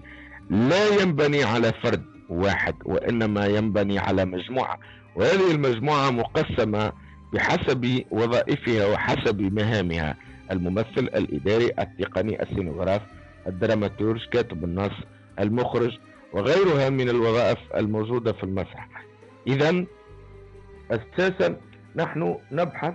[0.49, 4.79] لا ينبني على فرد واحد وإنما ينبني على مجموعة.
[5.15, 6.91] وهذه المجموعة مقسمة
[7.33, 10.15] بحسب وظائفها وحسب مهامها.
[10.51, 13.01] الممثل الإداري التقني السينوغراف
[13.47, 14.91] الدراماتورج كاتب النص
[15.39, 15.97] المخرج
[16.33, 18.87] وغيرها من الوظائف الموجودة في المسرح.
[19.47, 19.85] إذا
[20.91, 21.57] أساسا
[21.95, 22.93] نحن نبحث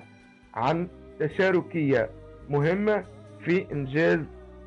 [0.54, 0.88] عن
[1.20, 2.10] تشاركية
[2.48, 3.04] مهمة
[3.44, 4.18] في إنجاز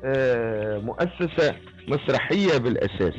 [0.04, 1.56] آه، مؤسسة
[1.88, 3.14] مسرحية بالأساس.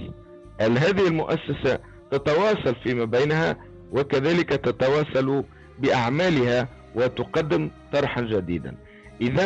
[0.62, 1.80] هذه المؤسسة
[2.12, 3.58] تتواصل فيما بينها؟
[3.92, 5.44] وكذلك تتواصل
[5.80, 8.76] بأعمالها وتقدم طرحا جديدا.
[9.22, 9.46] إذا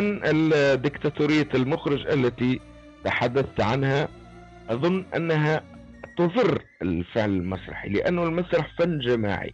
[0.76, 2.60] ديكتاتورية المخرج التي
[3.04, 4.08] تحدثت عنها
[4.70, 5.64] أظن أنها
[6.18, 9.54] تضر الفعل المسرحي لأنه المسرح فن جماعي.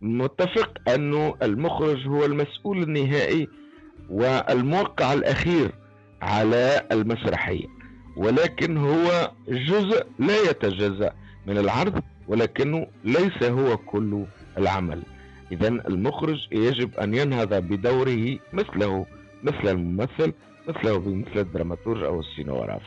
[0.00, 3.48] متفق أنه المخرج هو المسؤول النهائي
[4.10, 5.70] والموقع الأخير
[6.22, 7.66] على المسرحية.
[8.16, 11.12] ولكن هو جزء لا يتجزأ
[11.46, 14.24] من العرض ولكنه ليس هو كل
[14.58, 15.02] العمل.
[15.52, 19.06] إذا المخرج يجب أن ينهض بدوره مثله
[19.42, 20.32] مثل الممثل
[20.68, 22.82] مثله مثل الدراماتورج أو السينوغراف.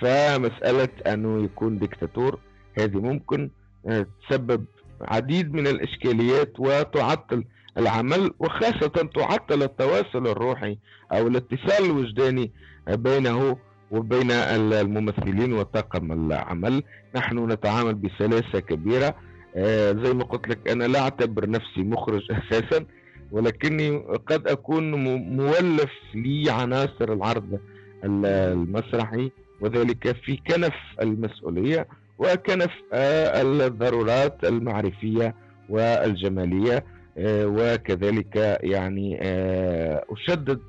[0.00, 2.38] فمسألة أنه يكون ديكتاتور
[2.78, 3.50] هذه ممكن
[3.86, 4.64] آه، تسبب
[5.00, 7.44] عديد من الإشكاليات وتعطل
[7.78, 10.78] العمل وخاصة تعطل التواصل الروحي
[11.12, 12.50] أو الاتصال الوجداني
[12.88, 13.56] بينه
[13.90, 16.82] وبين الممثلين وطاقم العمل.
[17.16, 19.14] نحن نتعامل بسلاسة كبيرة.
[19.56, 22.86] آه، زي ما قلت لك أنا لا أعتبر نفسي مخرج أساسا
[23.32, 24.90] ولكني قد أكون
[25.36, 27.58] مولف لعناصر العرض
[28.04, 29.30] المسرحي
[29.60, 31.86] وذلك في كنف المسؤولية.
[32.18, 35.34] وكنف الضرورات المعرفية
[35.68, 36.84] والجمالية
[37.18, 40.60] آه، وكذلك يعني آه، أشدد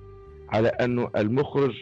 [0.49, 1.73] على أن المخرج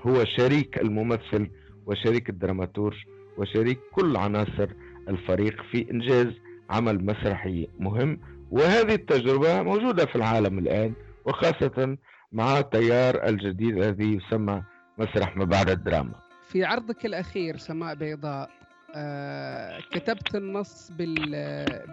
[0.00, 1.50] هو شريك الممثل
[1.86, 2.96] وشريك الدراماتورج
[3.38, 4.68] وشريك كل عناصر
[5.08, 6.26] الفريق في إنجاز
[6.70, 8.20] عمل مسرحي مهم.
[8.50, 10.92] وهذه التجربة موجودة في العالم الآن
[11.24, 11.96] وخاصة
[12.32, 14.62] مع التيار الجديد الذي يسمى
[14.98, 16.14] مسرح ما بعد الدراما.
[16.48, 18.50] في عرضك الأخير سماء بيضاء
[18.94, 20.90] آه كتبت النص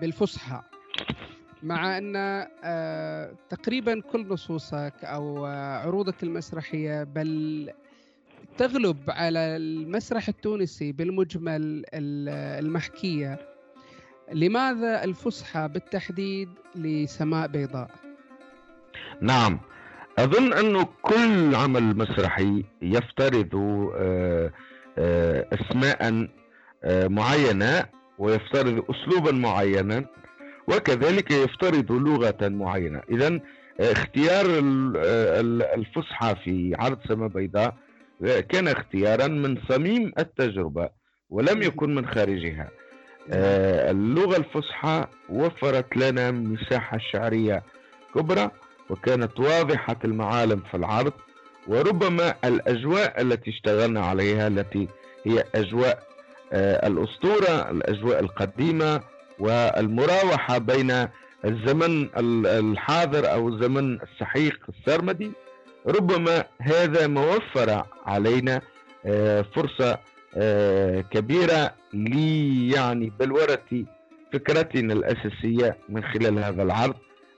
[0.02, 0.62] بالفصحى
[1.64, 2.14] مع أن
[2.64, 7.70] آه تقريبا كل نصوصك أو آه عروضك المسرحية بل
[8.58, 13.40] تغلب على المسرح التونسي بالمجمل المحكية
[14.34, 17.90] لماذا الفسحة بالتحديد لسماء بيضاء؟
[19.22, 19.60] نعم
[20.20, 23.56] أظن أنه كل عمل مسرحي يفترض
[23.96, 24.52] آه،
[26.86, 27.86] معينة
[28.18, 30.06] ويفترض أسلوبا معينا
[30.68, 33.02] وكذلك يفترض لغة معينة.
[33.12, 33.40] إذا
[33.80, 34.46] اختيار
[35.76, 37.76] الفصحى في عرض سماء بيضاء
[38.50, 40.90] كان اختيارا من صميم التجربة
[41.30, 42.70] ولم يكن من خارجها.
[43.32, 47.64] آه، اللغة الفصحى وفرت لنا مساحة شعرية
[48.16, 48.52] كبرى
[48.90, 51.14] وكانت واضحة المعالم في العرض
[51.68, 54.88] وربما الأجواء التي اشتغلنا عليها التي
[55.26, 56.13] هي أجواء آه،
[56.58, 59.02] الأسطورة الأجواء القديمة
[59.40, 61.08] والمراوحة بين
[61.46, 62.10] الزمن
[62.46, 65.32] الحاضر أو الزمن السحيق السرمدي
[65.88, 68.62] ربما هذا ما وفر علينا
[69.06, 69.98] آه، فرصة
[70.38, 73.60] آه، كبيرة لي يعني بلورة
[74.34, 76.96] فكرتنا الأساسية من خلال هذا العرض.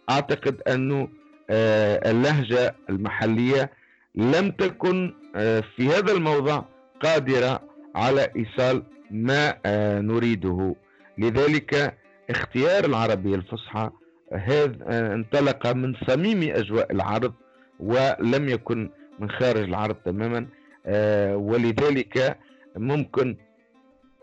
[0.10, 1.08] أعتقد أنه
[1.50, 3.72] آه، اللهجة المحلية
[4.16, 6.62] لم تكن آه، في هذا الموضع
[7.04, 7.62] قادرة
[7.96, 10.76] على إيصال ما آه، نريده.
[11.18, 11.98] لذلك
[12.30, 13.90] اختيار العربية الفصحى
[14.34, 17.34] هذا آه، انطلق من صميم أجواء العرض
[17.80, 18.90] ولم يكن
[19.20, 20.48] من خارج العرض تماما
[20.86, 22.38] آه، ولذلك
[22.76, 23.38] ممكن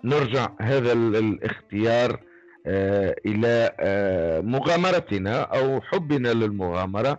[0.04, 2.20] نرجع هذا الاختيار
[3.26, 3.72] إلى
[4.44, 7.18] مغامرتنا أو حبنا للمغامرة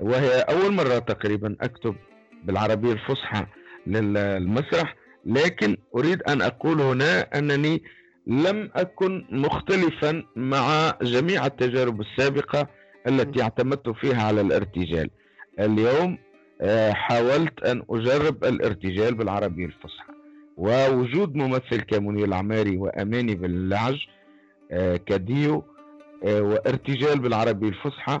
[0.00, 1.96] وهي أول مرة تقريبا أكتب
[2.44, 3.46] بالعربية الفصحى
[3.86, 4.94] للمسرح
[5.26, 7.82] لكن أريد أن أقول هنا أنني
[8.26, 12.68] لم أكن مختلفا مع جميع التجارب السابقة
[13.06, 15.10] التي اعتمدت فيها على الارتجال.
[15.60, 16.18] اليوم
[16.60, 20.12] آه، حاولت أن أجرب الارتجال بالعربية الفصحى.
[20.56, 23.96] ووجود ممثل كمنير العماري وأماني باللعج
[24.70, 25.64] آه، كديو
[26.24, 28.20] آه، وارتجال بالعربية الفصحى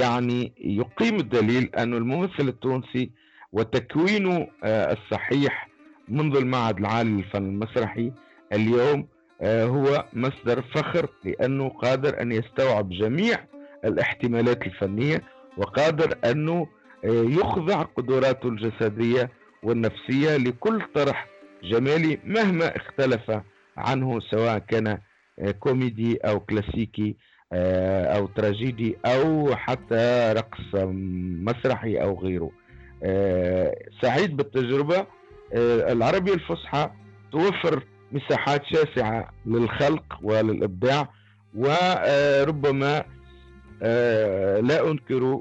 [0.00, 3.10] يعني يقيم الدليل أن الممثل التونسي
[3.52, 5.65] وتكوينه الصحيح
[6.08, 8.12] منذ المعهد العالي للفن المسرحي
[8.52, 9.06] اليوم
[9.40, 13.38] آه، هو مصدر فخر لأنه قادر أن يستوعب جميع
[13.84, 15.22] الاحتمالات الفنية
[15.56, 16.66] وقادر أنه
[17.04, 19.30] آه، يخضع قدراته الجسدية
[19.62, 21.26] والنفسية لكل طرح
[21.62, 23.30] جمالي مهما اختلف
[23.76, 24.98] عنه سواء كان
[25.38, 27.16] آه، كوميدي أو كلاسيكي
[27.52, 30.84] أو تراجيدي أو حتى رقص
[31.44, 32.50] مسرحي أو غيره.
[34.02, 35.06] سعيد بالتجربة.
[35.52, 36.90] العربية الفصحى
[37.32, 37.82] توفر
[38.12, 41.08] مساحات شاسعة للخلق وللإبداع
[41.54, 43.04] وربما
[43.82, 45.40] آه، لا أنكر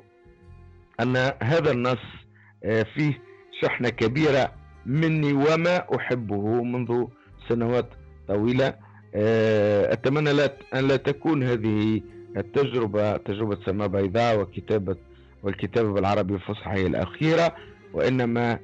[0.99, 1.97] أن هذا النص
[2.63, 3.21] آه، فيه
[3.61, 4.51] شحنة كبيرة
[4.85, 7.05] مني وما أحبه منذ
[7.49, 7.89] سنوات
[8.27, 8.73] طويلة.
[9.15, 10.29] آه، أتمنى
[10.73, 12.01] أن لا تكون هذه
[12.37, 14.95] التجربة تجربة سماء بيضاء وكتابة
[15.43, 17.55] والكتابة بالعربي الفصحى هي الأخيرة
[17.93, 18.59] وإنما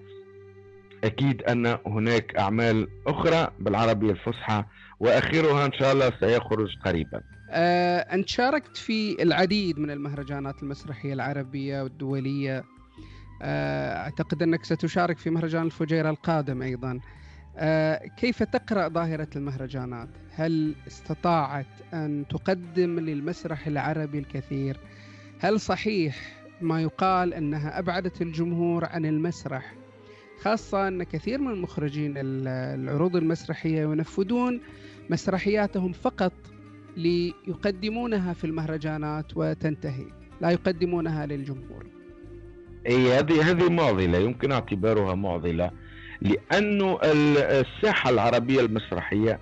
[1.03, 4.63] أكيد أن هناك أعمال أخرى بالعربية الفصحى
[4.99, 11.81] وأخيرها إن شاء الله سيخرج قريبا آه، أنت شاركت في العديد من المهرجانات المسرحية العربية
[11.83, 12.63] والدولية
[13.41, 16.99] آه، أعتقد أنك ستشارك في مهرجان الفجيرة القادم أيضا
[17.57, 24.77] آه، كيف تقرأ ظاهرة المهرجانات؟ هل استطاعت أن تقدم للمسرح العربي الكثير؟
[25.39, 26.15] هل صحيح
[26.61, 29.73] ما يقال أنها أبعدت الجمهور عن المسرح
[30.41, 34.61] خاصة أن كثير من المخرجين العروض المسرحية ينفذون
[35.09, 36.33] مسرحياتهم فقط
[36.97, 40.05] ليقدمونها في المهرجانات وتنتهي
[40.41, 41.85] لا يقدمونها للجمهور.
[42.87, 45.71] إي هذه هذه معضلة يمكن اعتبارها معضلة
[46.21, 49.39] لأنه الساحة العربية المسرحية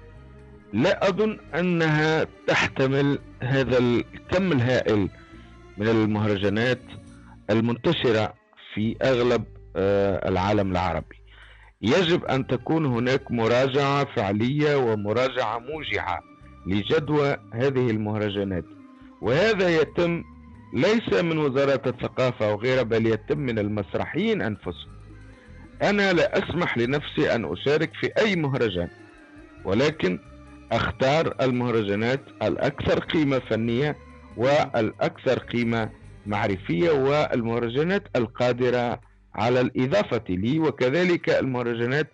[0.74, 5.10] لا أظن أنها تحتمل هذا الكم الهائل
[5.78, 6.82] من المهرجانات
[7.50, 8.34] المنتشرة
[8.74, 9.44] في أغلب
[10.30, 11.16] العالم العربي.
[11.82, 16.20] يجب أن تكون هناك مراجعة فعلية ومراجعة موجعة
[16.68, 18.66] لجدوى هذه المهرجانات.
[19.22, 20.24] وهذا يتم
[20.74, 24.90] ليس من وزارة الثقافة وغيرها بل يتم من المسرحيين أنفسهم.
[25.82, 28.90] أنا لا أسمح لنفسي أن أشارك في أي مهرجان
[29.66, 30.20] ولكن
[30.72, 33.96] أختار المهرجانات الأكثر قيمة فنية
[34.38, 35.90] والأكثر قيمة
[36.26, 39.00] معرفية والمهرجانات القادرة
[39.36, 42.08] على الإضافة لي وكذلك المهرجانات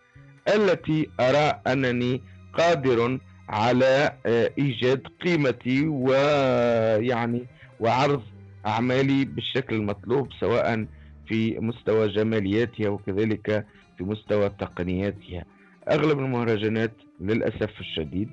[0.55, 2.21] التي أرى أنني
[2.53, 7.45] قادر على آه، إيجاد قيمتي ويعني
[7.79, 8.21] وعرض
[8.65, 10.85] أعمالي بالشكل المطلوب سواء
[11.27, 13.65] في مستوى جمالياتها وكذلك
[13.97, 15.45] في مستوى تقنياتها.
[15.91, 16.91] أغلب المهرجانات
[17.21, 18.29] للأسف الشديد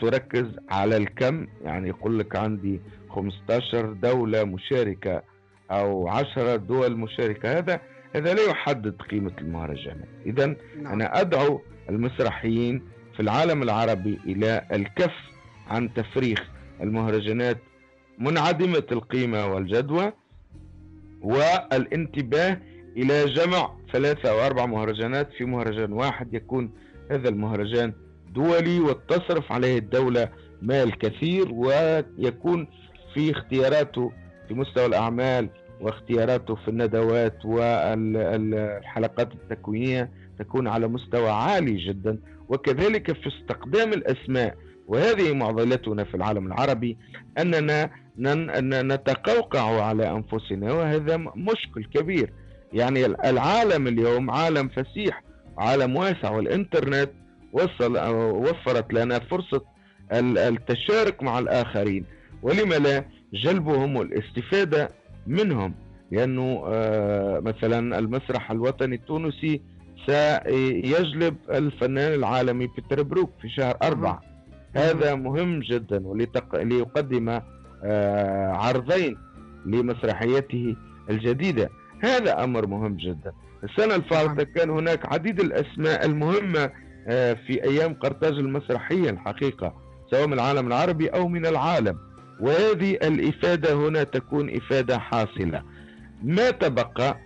[0.00, 2.80] تركز على الكم يعني يقول لك عندي
[3.10, 5.22] 15 دولة مشاركة
[5.78, 7.58] أو عشرة دول مشاركة.
[7.58, 7.80] هذا
[8.14, 10.56] هذا لا يحدد قيمة المهرجانات إذا نعم.
[10.86, 12.82] أنا أدعو المسرحيين
[13.14, 15.14] في العالم العربي إلى الكف
[15.68, 16.42] عن تفريخ
[16.80, 17.58] المهرجانات
[18.18, 20.12] منعدمة القيمة والجدوى
[21.22, 22.58] والانتباه
[22.96, 26.70] إلى جمع ثلاثة أو أربع مهرجانات في مهرجان واحد يكون
[27.10, 27.92] هذا المهرجان
[28.34, 30.28] دولي وتصرف عليه الدولة
[30.62, 32.66] مال كثير ويكون
[33.14, 34.12] في اختياراته
[34.48, 35.48] في مستوى الأعمال
[35.82, 42.18] واختياراته في الندوات والحلقات التكوينية تكون على مستوى عالي جدا
[42.48, 44.56] وكذلك في استقدام الأسماء.
[44.88, 46.96] وهذه معضلتنا في العالم العربي
[47.38, 47.90] أننا
[48.82, 52.32] نتقوقع على أنفسنا وهذا مشكل كبير.
[52.72, 55.22] يعني العالم اليوم عالم فسيح
[55.58, 57.10] عالم واسع والإنترنت
[57.52, 59.62] وصل وفرت لنا فرصة
[60.12, 62.04] التشارك مع الآخرين.
[62.42, 64.88] ولم لا جلبهم والاستفادة
[65.26, 65.74] منهم
[66.10, 69.60] لأنه آه، مثلا المسرح الوطني التونسي
[70.06, 74.22] سيجلب الفنان العالمي بيتر بروك في شهر أربعة.
[74.74, 76.62] هذا مهم جدا ولتق...
[76.62, 77.40] ليقدم
[77.84, 79.16] آه، عرضين
[79.66, 80.76] لمسرحيته
[81.10, 81.70] الجديدة.
[82.00, 83.32] هذا أمر مهم جدا.
[83.64, 86.70] السنة الفارطة كان هناك عديد الأسماء المهمة
[87.08, 89.74] آه، في أيام قرطاج المسرحية الحقيقة
[90.10, 91.98] سواء من العالم العربي أو من العالم.
[92.42, 95.62] وهذه الإفادة هنا تكون إفادة حاصلة.
[96.22, 97.18] ما تبقى؟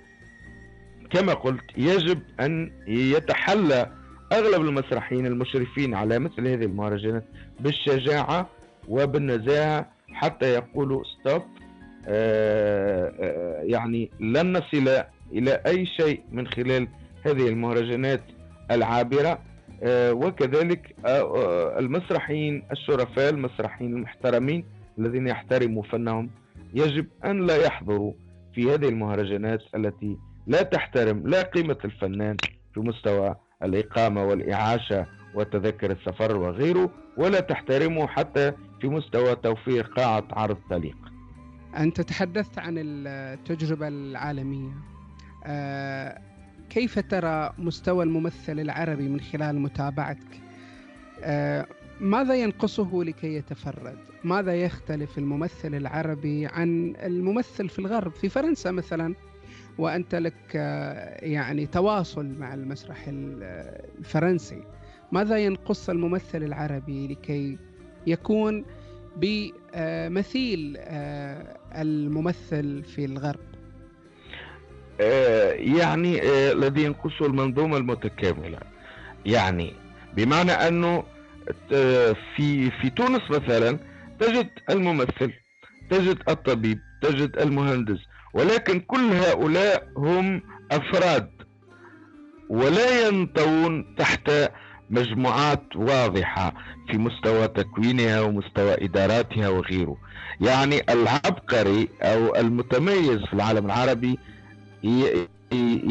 [1.11, 3.93] كما قلت يجب أن يتحلى
[4.33, 7.25] أغلب المسرحيين المشرفين على مثل هذه المهرجانات
[7.61, 8.49] بالشجاعة
[8.89, 11.43] وبالنزاهة حتى يقولوا ستوب
[12.09, 15.03] آه، آه، يعني لن نصل
[15.33, 16.89] إلى أي شيء من خلال
[17.27, 18.23] هذه المهرجانات
[18.71, 19.39] العابرة.
[19.83, 20.95] آه، وكذلك
[21.79, 24.65] المسرحيين الشرفاء المسرحيين المحترمين
[24.99, 26.31] الذين يحترموا فنهم
[26.75, 28.13] يجب أن لا يحضروا
[28.55, 32.37] في هذه المهرجانات التي لا تحترم لا قيمة الفنان
[32.75, 40.57] في مستوى الإقامة والإعاشة وتذكر السفر وغيره ولا تحترمه حتى في مستوى توفير قاعة عرض
[40.71, 40.97] تليق.
[41.77, 44.73] أنت تحدثت عن التجربة العالمية.
[45.45, 46.21] آه،
[46.71, 50.41] كيف ترى مستوى الممثل العربي من خلال متابعتك؟
[51.23, 51.67] آه،
[52.01, 59.15] ماذا ينقصه لكي يتفرد؟ ماذا يختلف الممثل العربي عن الممثل في الغرب؟ في فرنسا مثلا
[59.79, 64.63] وأنت لك آه، يعني تواصل مع المسرح الفرنسي.
[65.13, 67.59] ماذا ينقص الممثل العربي لكي
[68.07, 68.65] يكون
[69.17, 73.41] بمثيل آه، الممثل في الغرب؟
[75.01, 76.23] آه، يعني
[76.53, 78.59] الذي ينقصه المنظومة المتكاملة.
[79.27, 79.73] يعني
[80.17, 81.05] بمعنى أنه
[82.37, 83.79] في في تونس مثلا
[84.21, 85.33] تجد الممثل
[85.91, 87.99] تجد الطبيب تجد المهندس
[88.35, 90.43] ولكن كل هؤلاء هم
[90.73, 91.31] أفراد
[92.49, 94.31] ولا ينطون تحت
[94.91, 96.55] مجموعات واضحة
[96.91, 99.97] في مستوى تكوينها ومستوى إداراتها وغيره.
[100.41, 104.19] يعني العبقري أو المتميز في العالم العربي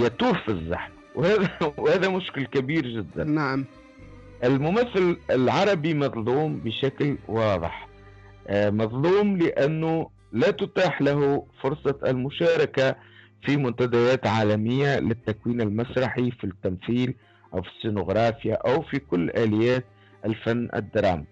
[0.02, 3.24] يتوه في الزحف وهذا وهذا مشكل كبير جدا.
[3.24, 3.66] نعم.
[4.44, 7.88] الممثل العربي مظلوم بشكل واضح.
[8.48, 12.96] آه، مظلوم لأنه لا تتاح له فرصة المشاركة
[13.46, 17.16] في منتديات عالمية للتكوين المسرحي في التمثيل
[17.54, 19.86] أو في السينوغرافيا أو في كل آليات
[20.26, 21.26] الفن الدرامي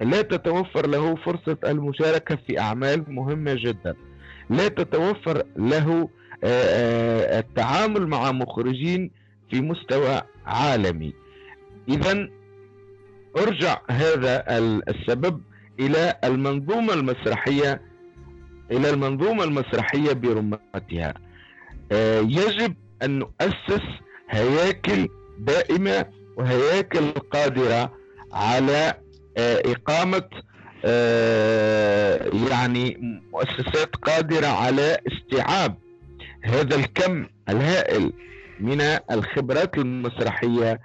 [0.00, 3.94] لا تتوفر له فرصة المشاركة في أعمال مهمة جدا.
[4.50, 6.08] لا تتوفر له
[6.44, 9.10] آه، آه، التعامل مع مخرجين
[9.50, 11.12] في مستوى عالمي.
[11.88, 12.28] إذا
[13.42, 14.44] ارجع هذا
[14.88, 15.40] السبب
[15.80, 17.80] إلى المنظومة المسرحية
[18.70, 21.14] إلى المنظومة المسرحية برمتها.
[21.92, 23.82] آه، يجب أن نؤسس
[24.30, 25.08] هياكل
[25.38, 27.92] دائمة وهياكل قادرة
[28.32, 28.94] على
[29.36, 30.22] آه، إقامة
[30.84, 32.96] آه، يعني
[33.32, 35.78] مؤسسات قادرة على استيعاب
[36.42, 38.12] هذا الكم الهائل
[38.60, 38.80] من
[39.10, 40.80] الخبرات المسرحية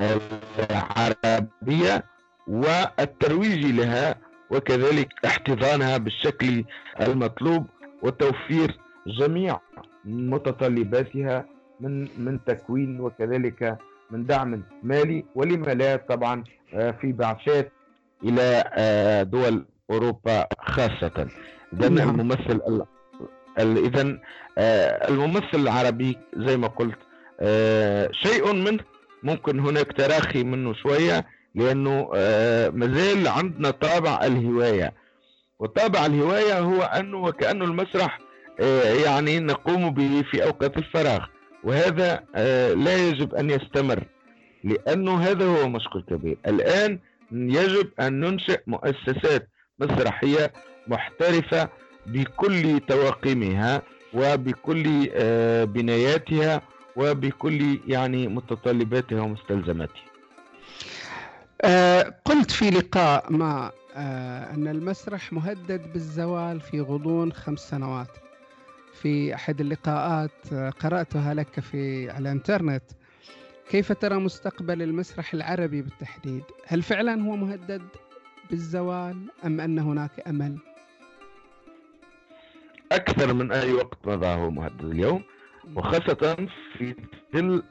[0.00, 2.04] العربية
[2.46, 4.14] والترويج لها
[4.50, 6.64] وكذلك احتضانها بالشكل
[7.00, 7.66] المطلوب
[8.02, 8.76] وتوفير
[9.06, 9.60] جميع
[10.04, 11.44] متطلباتها
[11.80, 13.78] من من تكوين وكذلك
[14.10, 16.44] من دعم مالي ولما لا طبعا
[16.74, 17.72] آه، في بعثات
[18.24, 21.28] إلى آه، دول أوروبا خاصة
[21.72, 22.10] اذا نعم.
[22.10, 22.84] الممثل
[23.58, 24.18] اذا
[24.58, 26.98] آه، الممثل العربي زي ما قلت
[28.12, 28.80] شيء منه
[29.22, 34.92] ممكن هناك تراخي منه شوية لأنه آه، مازال عندنا طابع الهواية.
[35.58, 38.18] وطابع الهواية هو أنه وكأنه المسرح
[38.60, 41.26] آه، يعني نقوم به في أوقات الفراغ.
[41.64, 44.04] وهذا آه، لا يجب أن يستمر
[44.64, 46.38] لأنه هذا هو مشكل كبير.
[46.46, 46.98] الآن
[47.32, 49.48] يجب أن ننشئ مؤسسات
[49.78, 50.52] مسرحية
[50.86, 51.68] محترفة
[52.06, 53.82] بكل تواقيمها
[54.14, 55.08] وبكل
[55.66, 56.62] بناياتها
[56.98, 60.02] وبكل يعني متطلباتها ومستلزماتها
[61.62, 68.08] آه قلت في لقاء ما آه أن المسرح مهدد بالزوال في غضون خمس سنوات.
[69.02, 72.82] في أحد اللقاءات آه قرأتها لك في على الإنترنت.
[73.70, 77.82] كيف ترى مستقبل المسرح العربي بالتحديد؟ هل فعلا هو مهدد
[78.50, 80.58] بالزوال أم أن هناك أمل؟
[82.92, 85.22] أكثر من أي وقت مضى هو مهدد اليوم.
[85.76, 86.36] وخاصة
[86.78, 86.94] في
[87.36, 87.62] ظل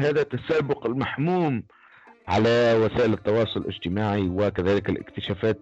[0.00, 1.62] هذا التسابق المحموم
[2.28, 5.58] على وسائل التواصل الاجتماعي وكذلك الاكتشافات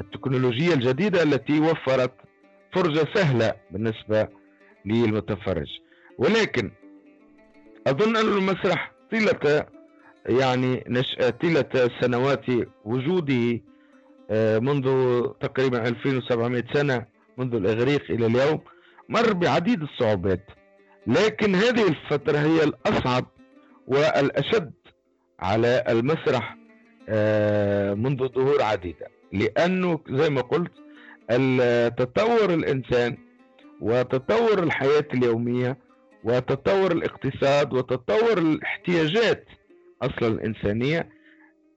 [0.00, 2.12] التكنولوجية الجديدة التي وفرت
[2.72, 4.28] فرجة سهلة بالنسبة
[4.84, 5.68] للمتفرج.
[6.18, 6.70] ولكن
[7.86, 9.66] أظن أن المسرح طيلة
[10.26, 11.16] يعني نش...
[11.42, 12.44] طيلة سنوات
[12.84, 13.60] وجوده
[14.30, 14.84] آه، منذ
[15.40, 17.06] تقريبا 2700 سنة
[17.38, 18.60] منذ الإغريق إلى اليوم
[19.08, 20.46] مر بعديد الصعوبات.
[21.10, 23.26] لكن هذه الفترة هي الأصعب
[23.86, 24.72] والأشد
[25.40, 26.56] على المسرح
[27.08, 29.06] آه، منذ ظهور عديدة.
[29.32, 30.72] لأنه زي ما قلت
[31.98, 33.16] تطور الإنسان
[33.80, 35.76] وتطور الحياة اليومية
[36.24, 39.44] وتطور الاقتصاد وتطور الاحتياجات
[40.02, 41.08] أصلا الإنسانية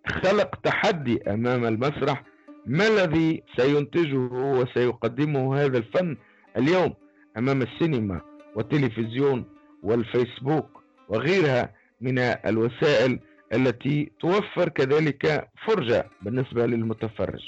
[0.07, 2.23] خلق تحدي أمام المسرح.
[2.65, 6.17] ما الذي سينتجه وسيقدمه هذا الفن
[6.57, 6.93] اليوم
[7.37, 8.21] أمام السينما؟
[8.55, 9.45] والتلفزيون
[9.83, 13.19] والفيسبوك وغيرها من الوسائل
[13.53, 17.41] التي توفر كذلك فرجة بالنسبة للمتفرج.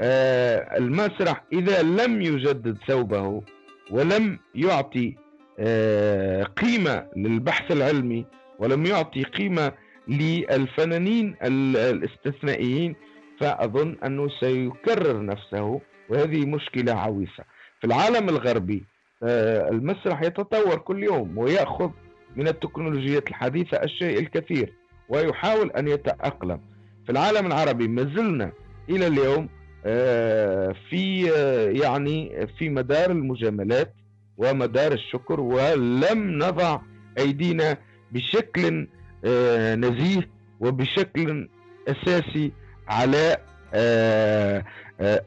[0.00, 3.42] آه المسرح إذا لم يجدد ثوبه
[3.90, 5.16] ولم يعطي
[5.58, 8.26] آه قيمة للبحث العلمي
[8.58, 9.72] ولم يعطي قيمة
[10.08, 12.94] للفنانين الاستثنائيين
[13.40, 17.44] فأظن أنه سيكرر نفسه وهذه مشكلة عويصة.
[17.80, 18.84] في العالم الغربي
[19.22, 21.90] المسرح يتطور كل يوم ويأخذ
[22.36, 24.72] من التكنولوجيات الحديثة الشيء الكثير
[25.08, 26.60] ويحاول أن يتأقلم.
[27.06, 28.52] في العالم العربي ما زلنا
[28.90, 29.48] إلى اليوم
[29.86, 33.94] آه، في آه، يعني في مدار المجاملات
[34.36, 36.80] ومدار الشكر ولم نضع
[37.18, 37.76] أيدينا
[38.12, 38.88] بشكل
[39.76, 40.28] نزيه
[40.60, 41.48] وبشكل
[41.88, 42.52] أساسي
[42.88, 43.36] على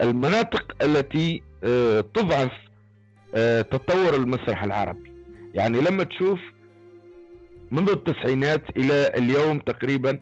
[0.00, 1.42] المناطق التي
[2.14, 2.52] تضعف
[3.70, 5.12] تطور المسرح العربي.
[5.54, 6.40] يعني لما تشوف
[7.70, 10.18] منذ التسعينات إلى اليوم تقريبا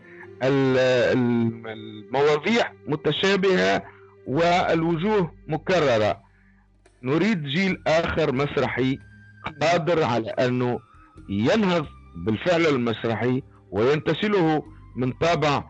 [1.66, 3.82] المواضيع متشابهة
[4.26, 6.20] والوجوه مكررة.
[7.02, 8.98] نريد جيل آخر مسرحي
[9.62, 10.80] قادر على أنه
[11.28, 11.86] ينهض
[12.16, 14.62] بالفعل المسرحي وينتشله
[14.96, 15.64] من طابع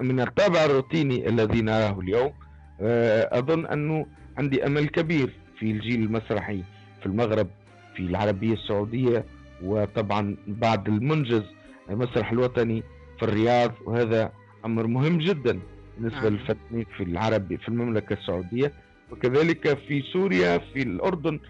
[0.00, 2.32] من الطابع الروتيني الذي نراه اليوم.
[2.80, 4.06] آه، أظن أنه
[4.38, 5.32] عندي أمل كبير.
[5.58, 6.62] في الجيل المسرحي
[7.00, 7.48] في المغرب
[7.96, 9.24] في العربية السعودية
[9.62, 11.42] وطبعا بعد المنجز
[11.90, 12.82] المسرح الوطني
[13.18, 13.72] في الرياض.
[13.84, 14.32] وهذا
[14.64, 15.60] أمر مهم جدا
[15.98, 16.32] بالنسبة نعم.
[16.32, 18.72] للفنانين في العربي في المملكة السعودية.
[19.10, 21.40] وكذلك في سوريا في الأردن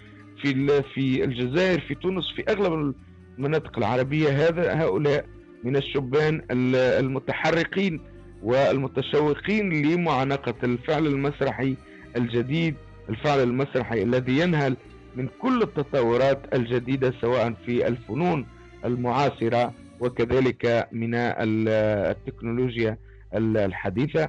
[0.43, 2.95] في في الجزائر في تونس في أغلب
[3.39, 5.27] المناطق العربية هذا هؤلاء
[5.65, 8.01] من الشبان المتحرقين
[8.43, 11.77] والمتشوقين لمعانقة الفعل المسرحي
[12.17, 12.75] الجديد.
[13.09, 14.77] الفعل المسرحي الذي ينهل
[15.17, 18.47] من كل التطورات الجديدة سواء في الفنون
[18.85, 22.99] المعاصرة وكذلك من التكنولوجيا
[23.35, 24.29] الحديثة.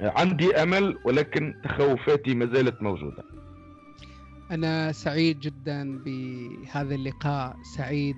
[0.00, 3.24] عندي أمل ولكن تخوفاتي ما زالت موجودة.
[4.50, 8.16] أنا سعيد جدا بهذا اللقاء سعيد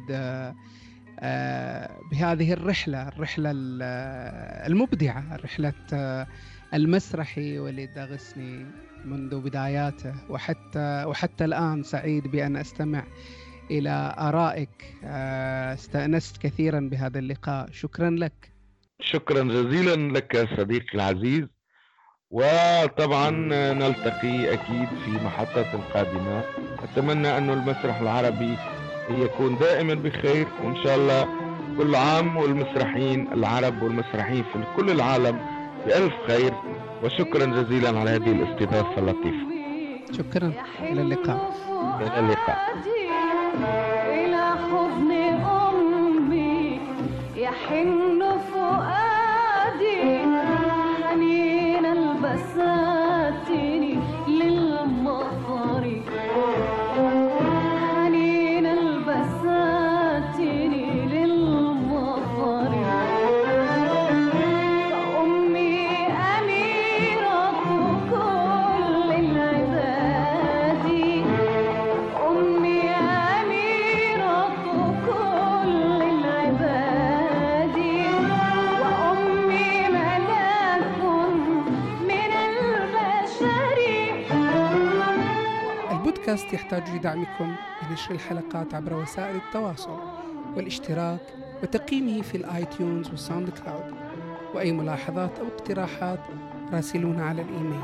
[1.23, 3.51] آه، بهذه الرحلة الرحلة
[4.67, 6.27] المبدعة رحلة آه،
[6.75, 8.67] المسرحي وليد داغسني
[9.05, 13.05] منذ بداياته وحتى وحتى الآن سعيد بأن أستمع
[13.71, 14.95] إلى آرائك.
[15.05, 17.71] آه، استأنست كثيرا بهذا اللقاء.
[17.73, 18.53] شكرا لك.
[19.01, 21.47] شكرا جزيلا لك صديقي العزيز.
[22.31, 23.31] وطبعا
[23.73, 26.45] نلتقي أكيد في محطات قادمة.
[26.83, 28.57] أتمنى أن المسرح العربي
[29.11, 31.29] يكون دائما بخير وإن شاء الله
[31.79, 36.53] كل عام والمسرحيين العرب والمسرحيين في كل العالم بألف خير
[37.05, 39.47] وشكرا جزيلا على هذه الاستضافة اللطيفة.
[40.12, 40.53] شكرا.
[40.83, 41.53] إلى اللقاء.
[42.01, 42.59] إلى اللقاء.
[44.07, 45.11] إلى حضن
[45.45, 46.81] أمي
[47.37, 48.20] يحن
[48.53, 50.01] فؤادي
[51.03, 53.00] حنين البساتين
[86.31, 87.55] البودكاست يحتاج لدعمكم
[87.91, 89.99] بنشر الحلقات عبر وسائل التواصل
[90.57, 91.20] والاشتراك
[91.62, 93.95] وتقييمه في ال iTunes وال SoundCloud.
[94.55, 96.20] وأي ملاحظات أو اقتراحات
[96.72, 97.81] راسلونا على الإيميل.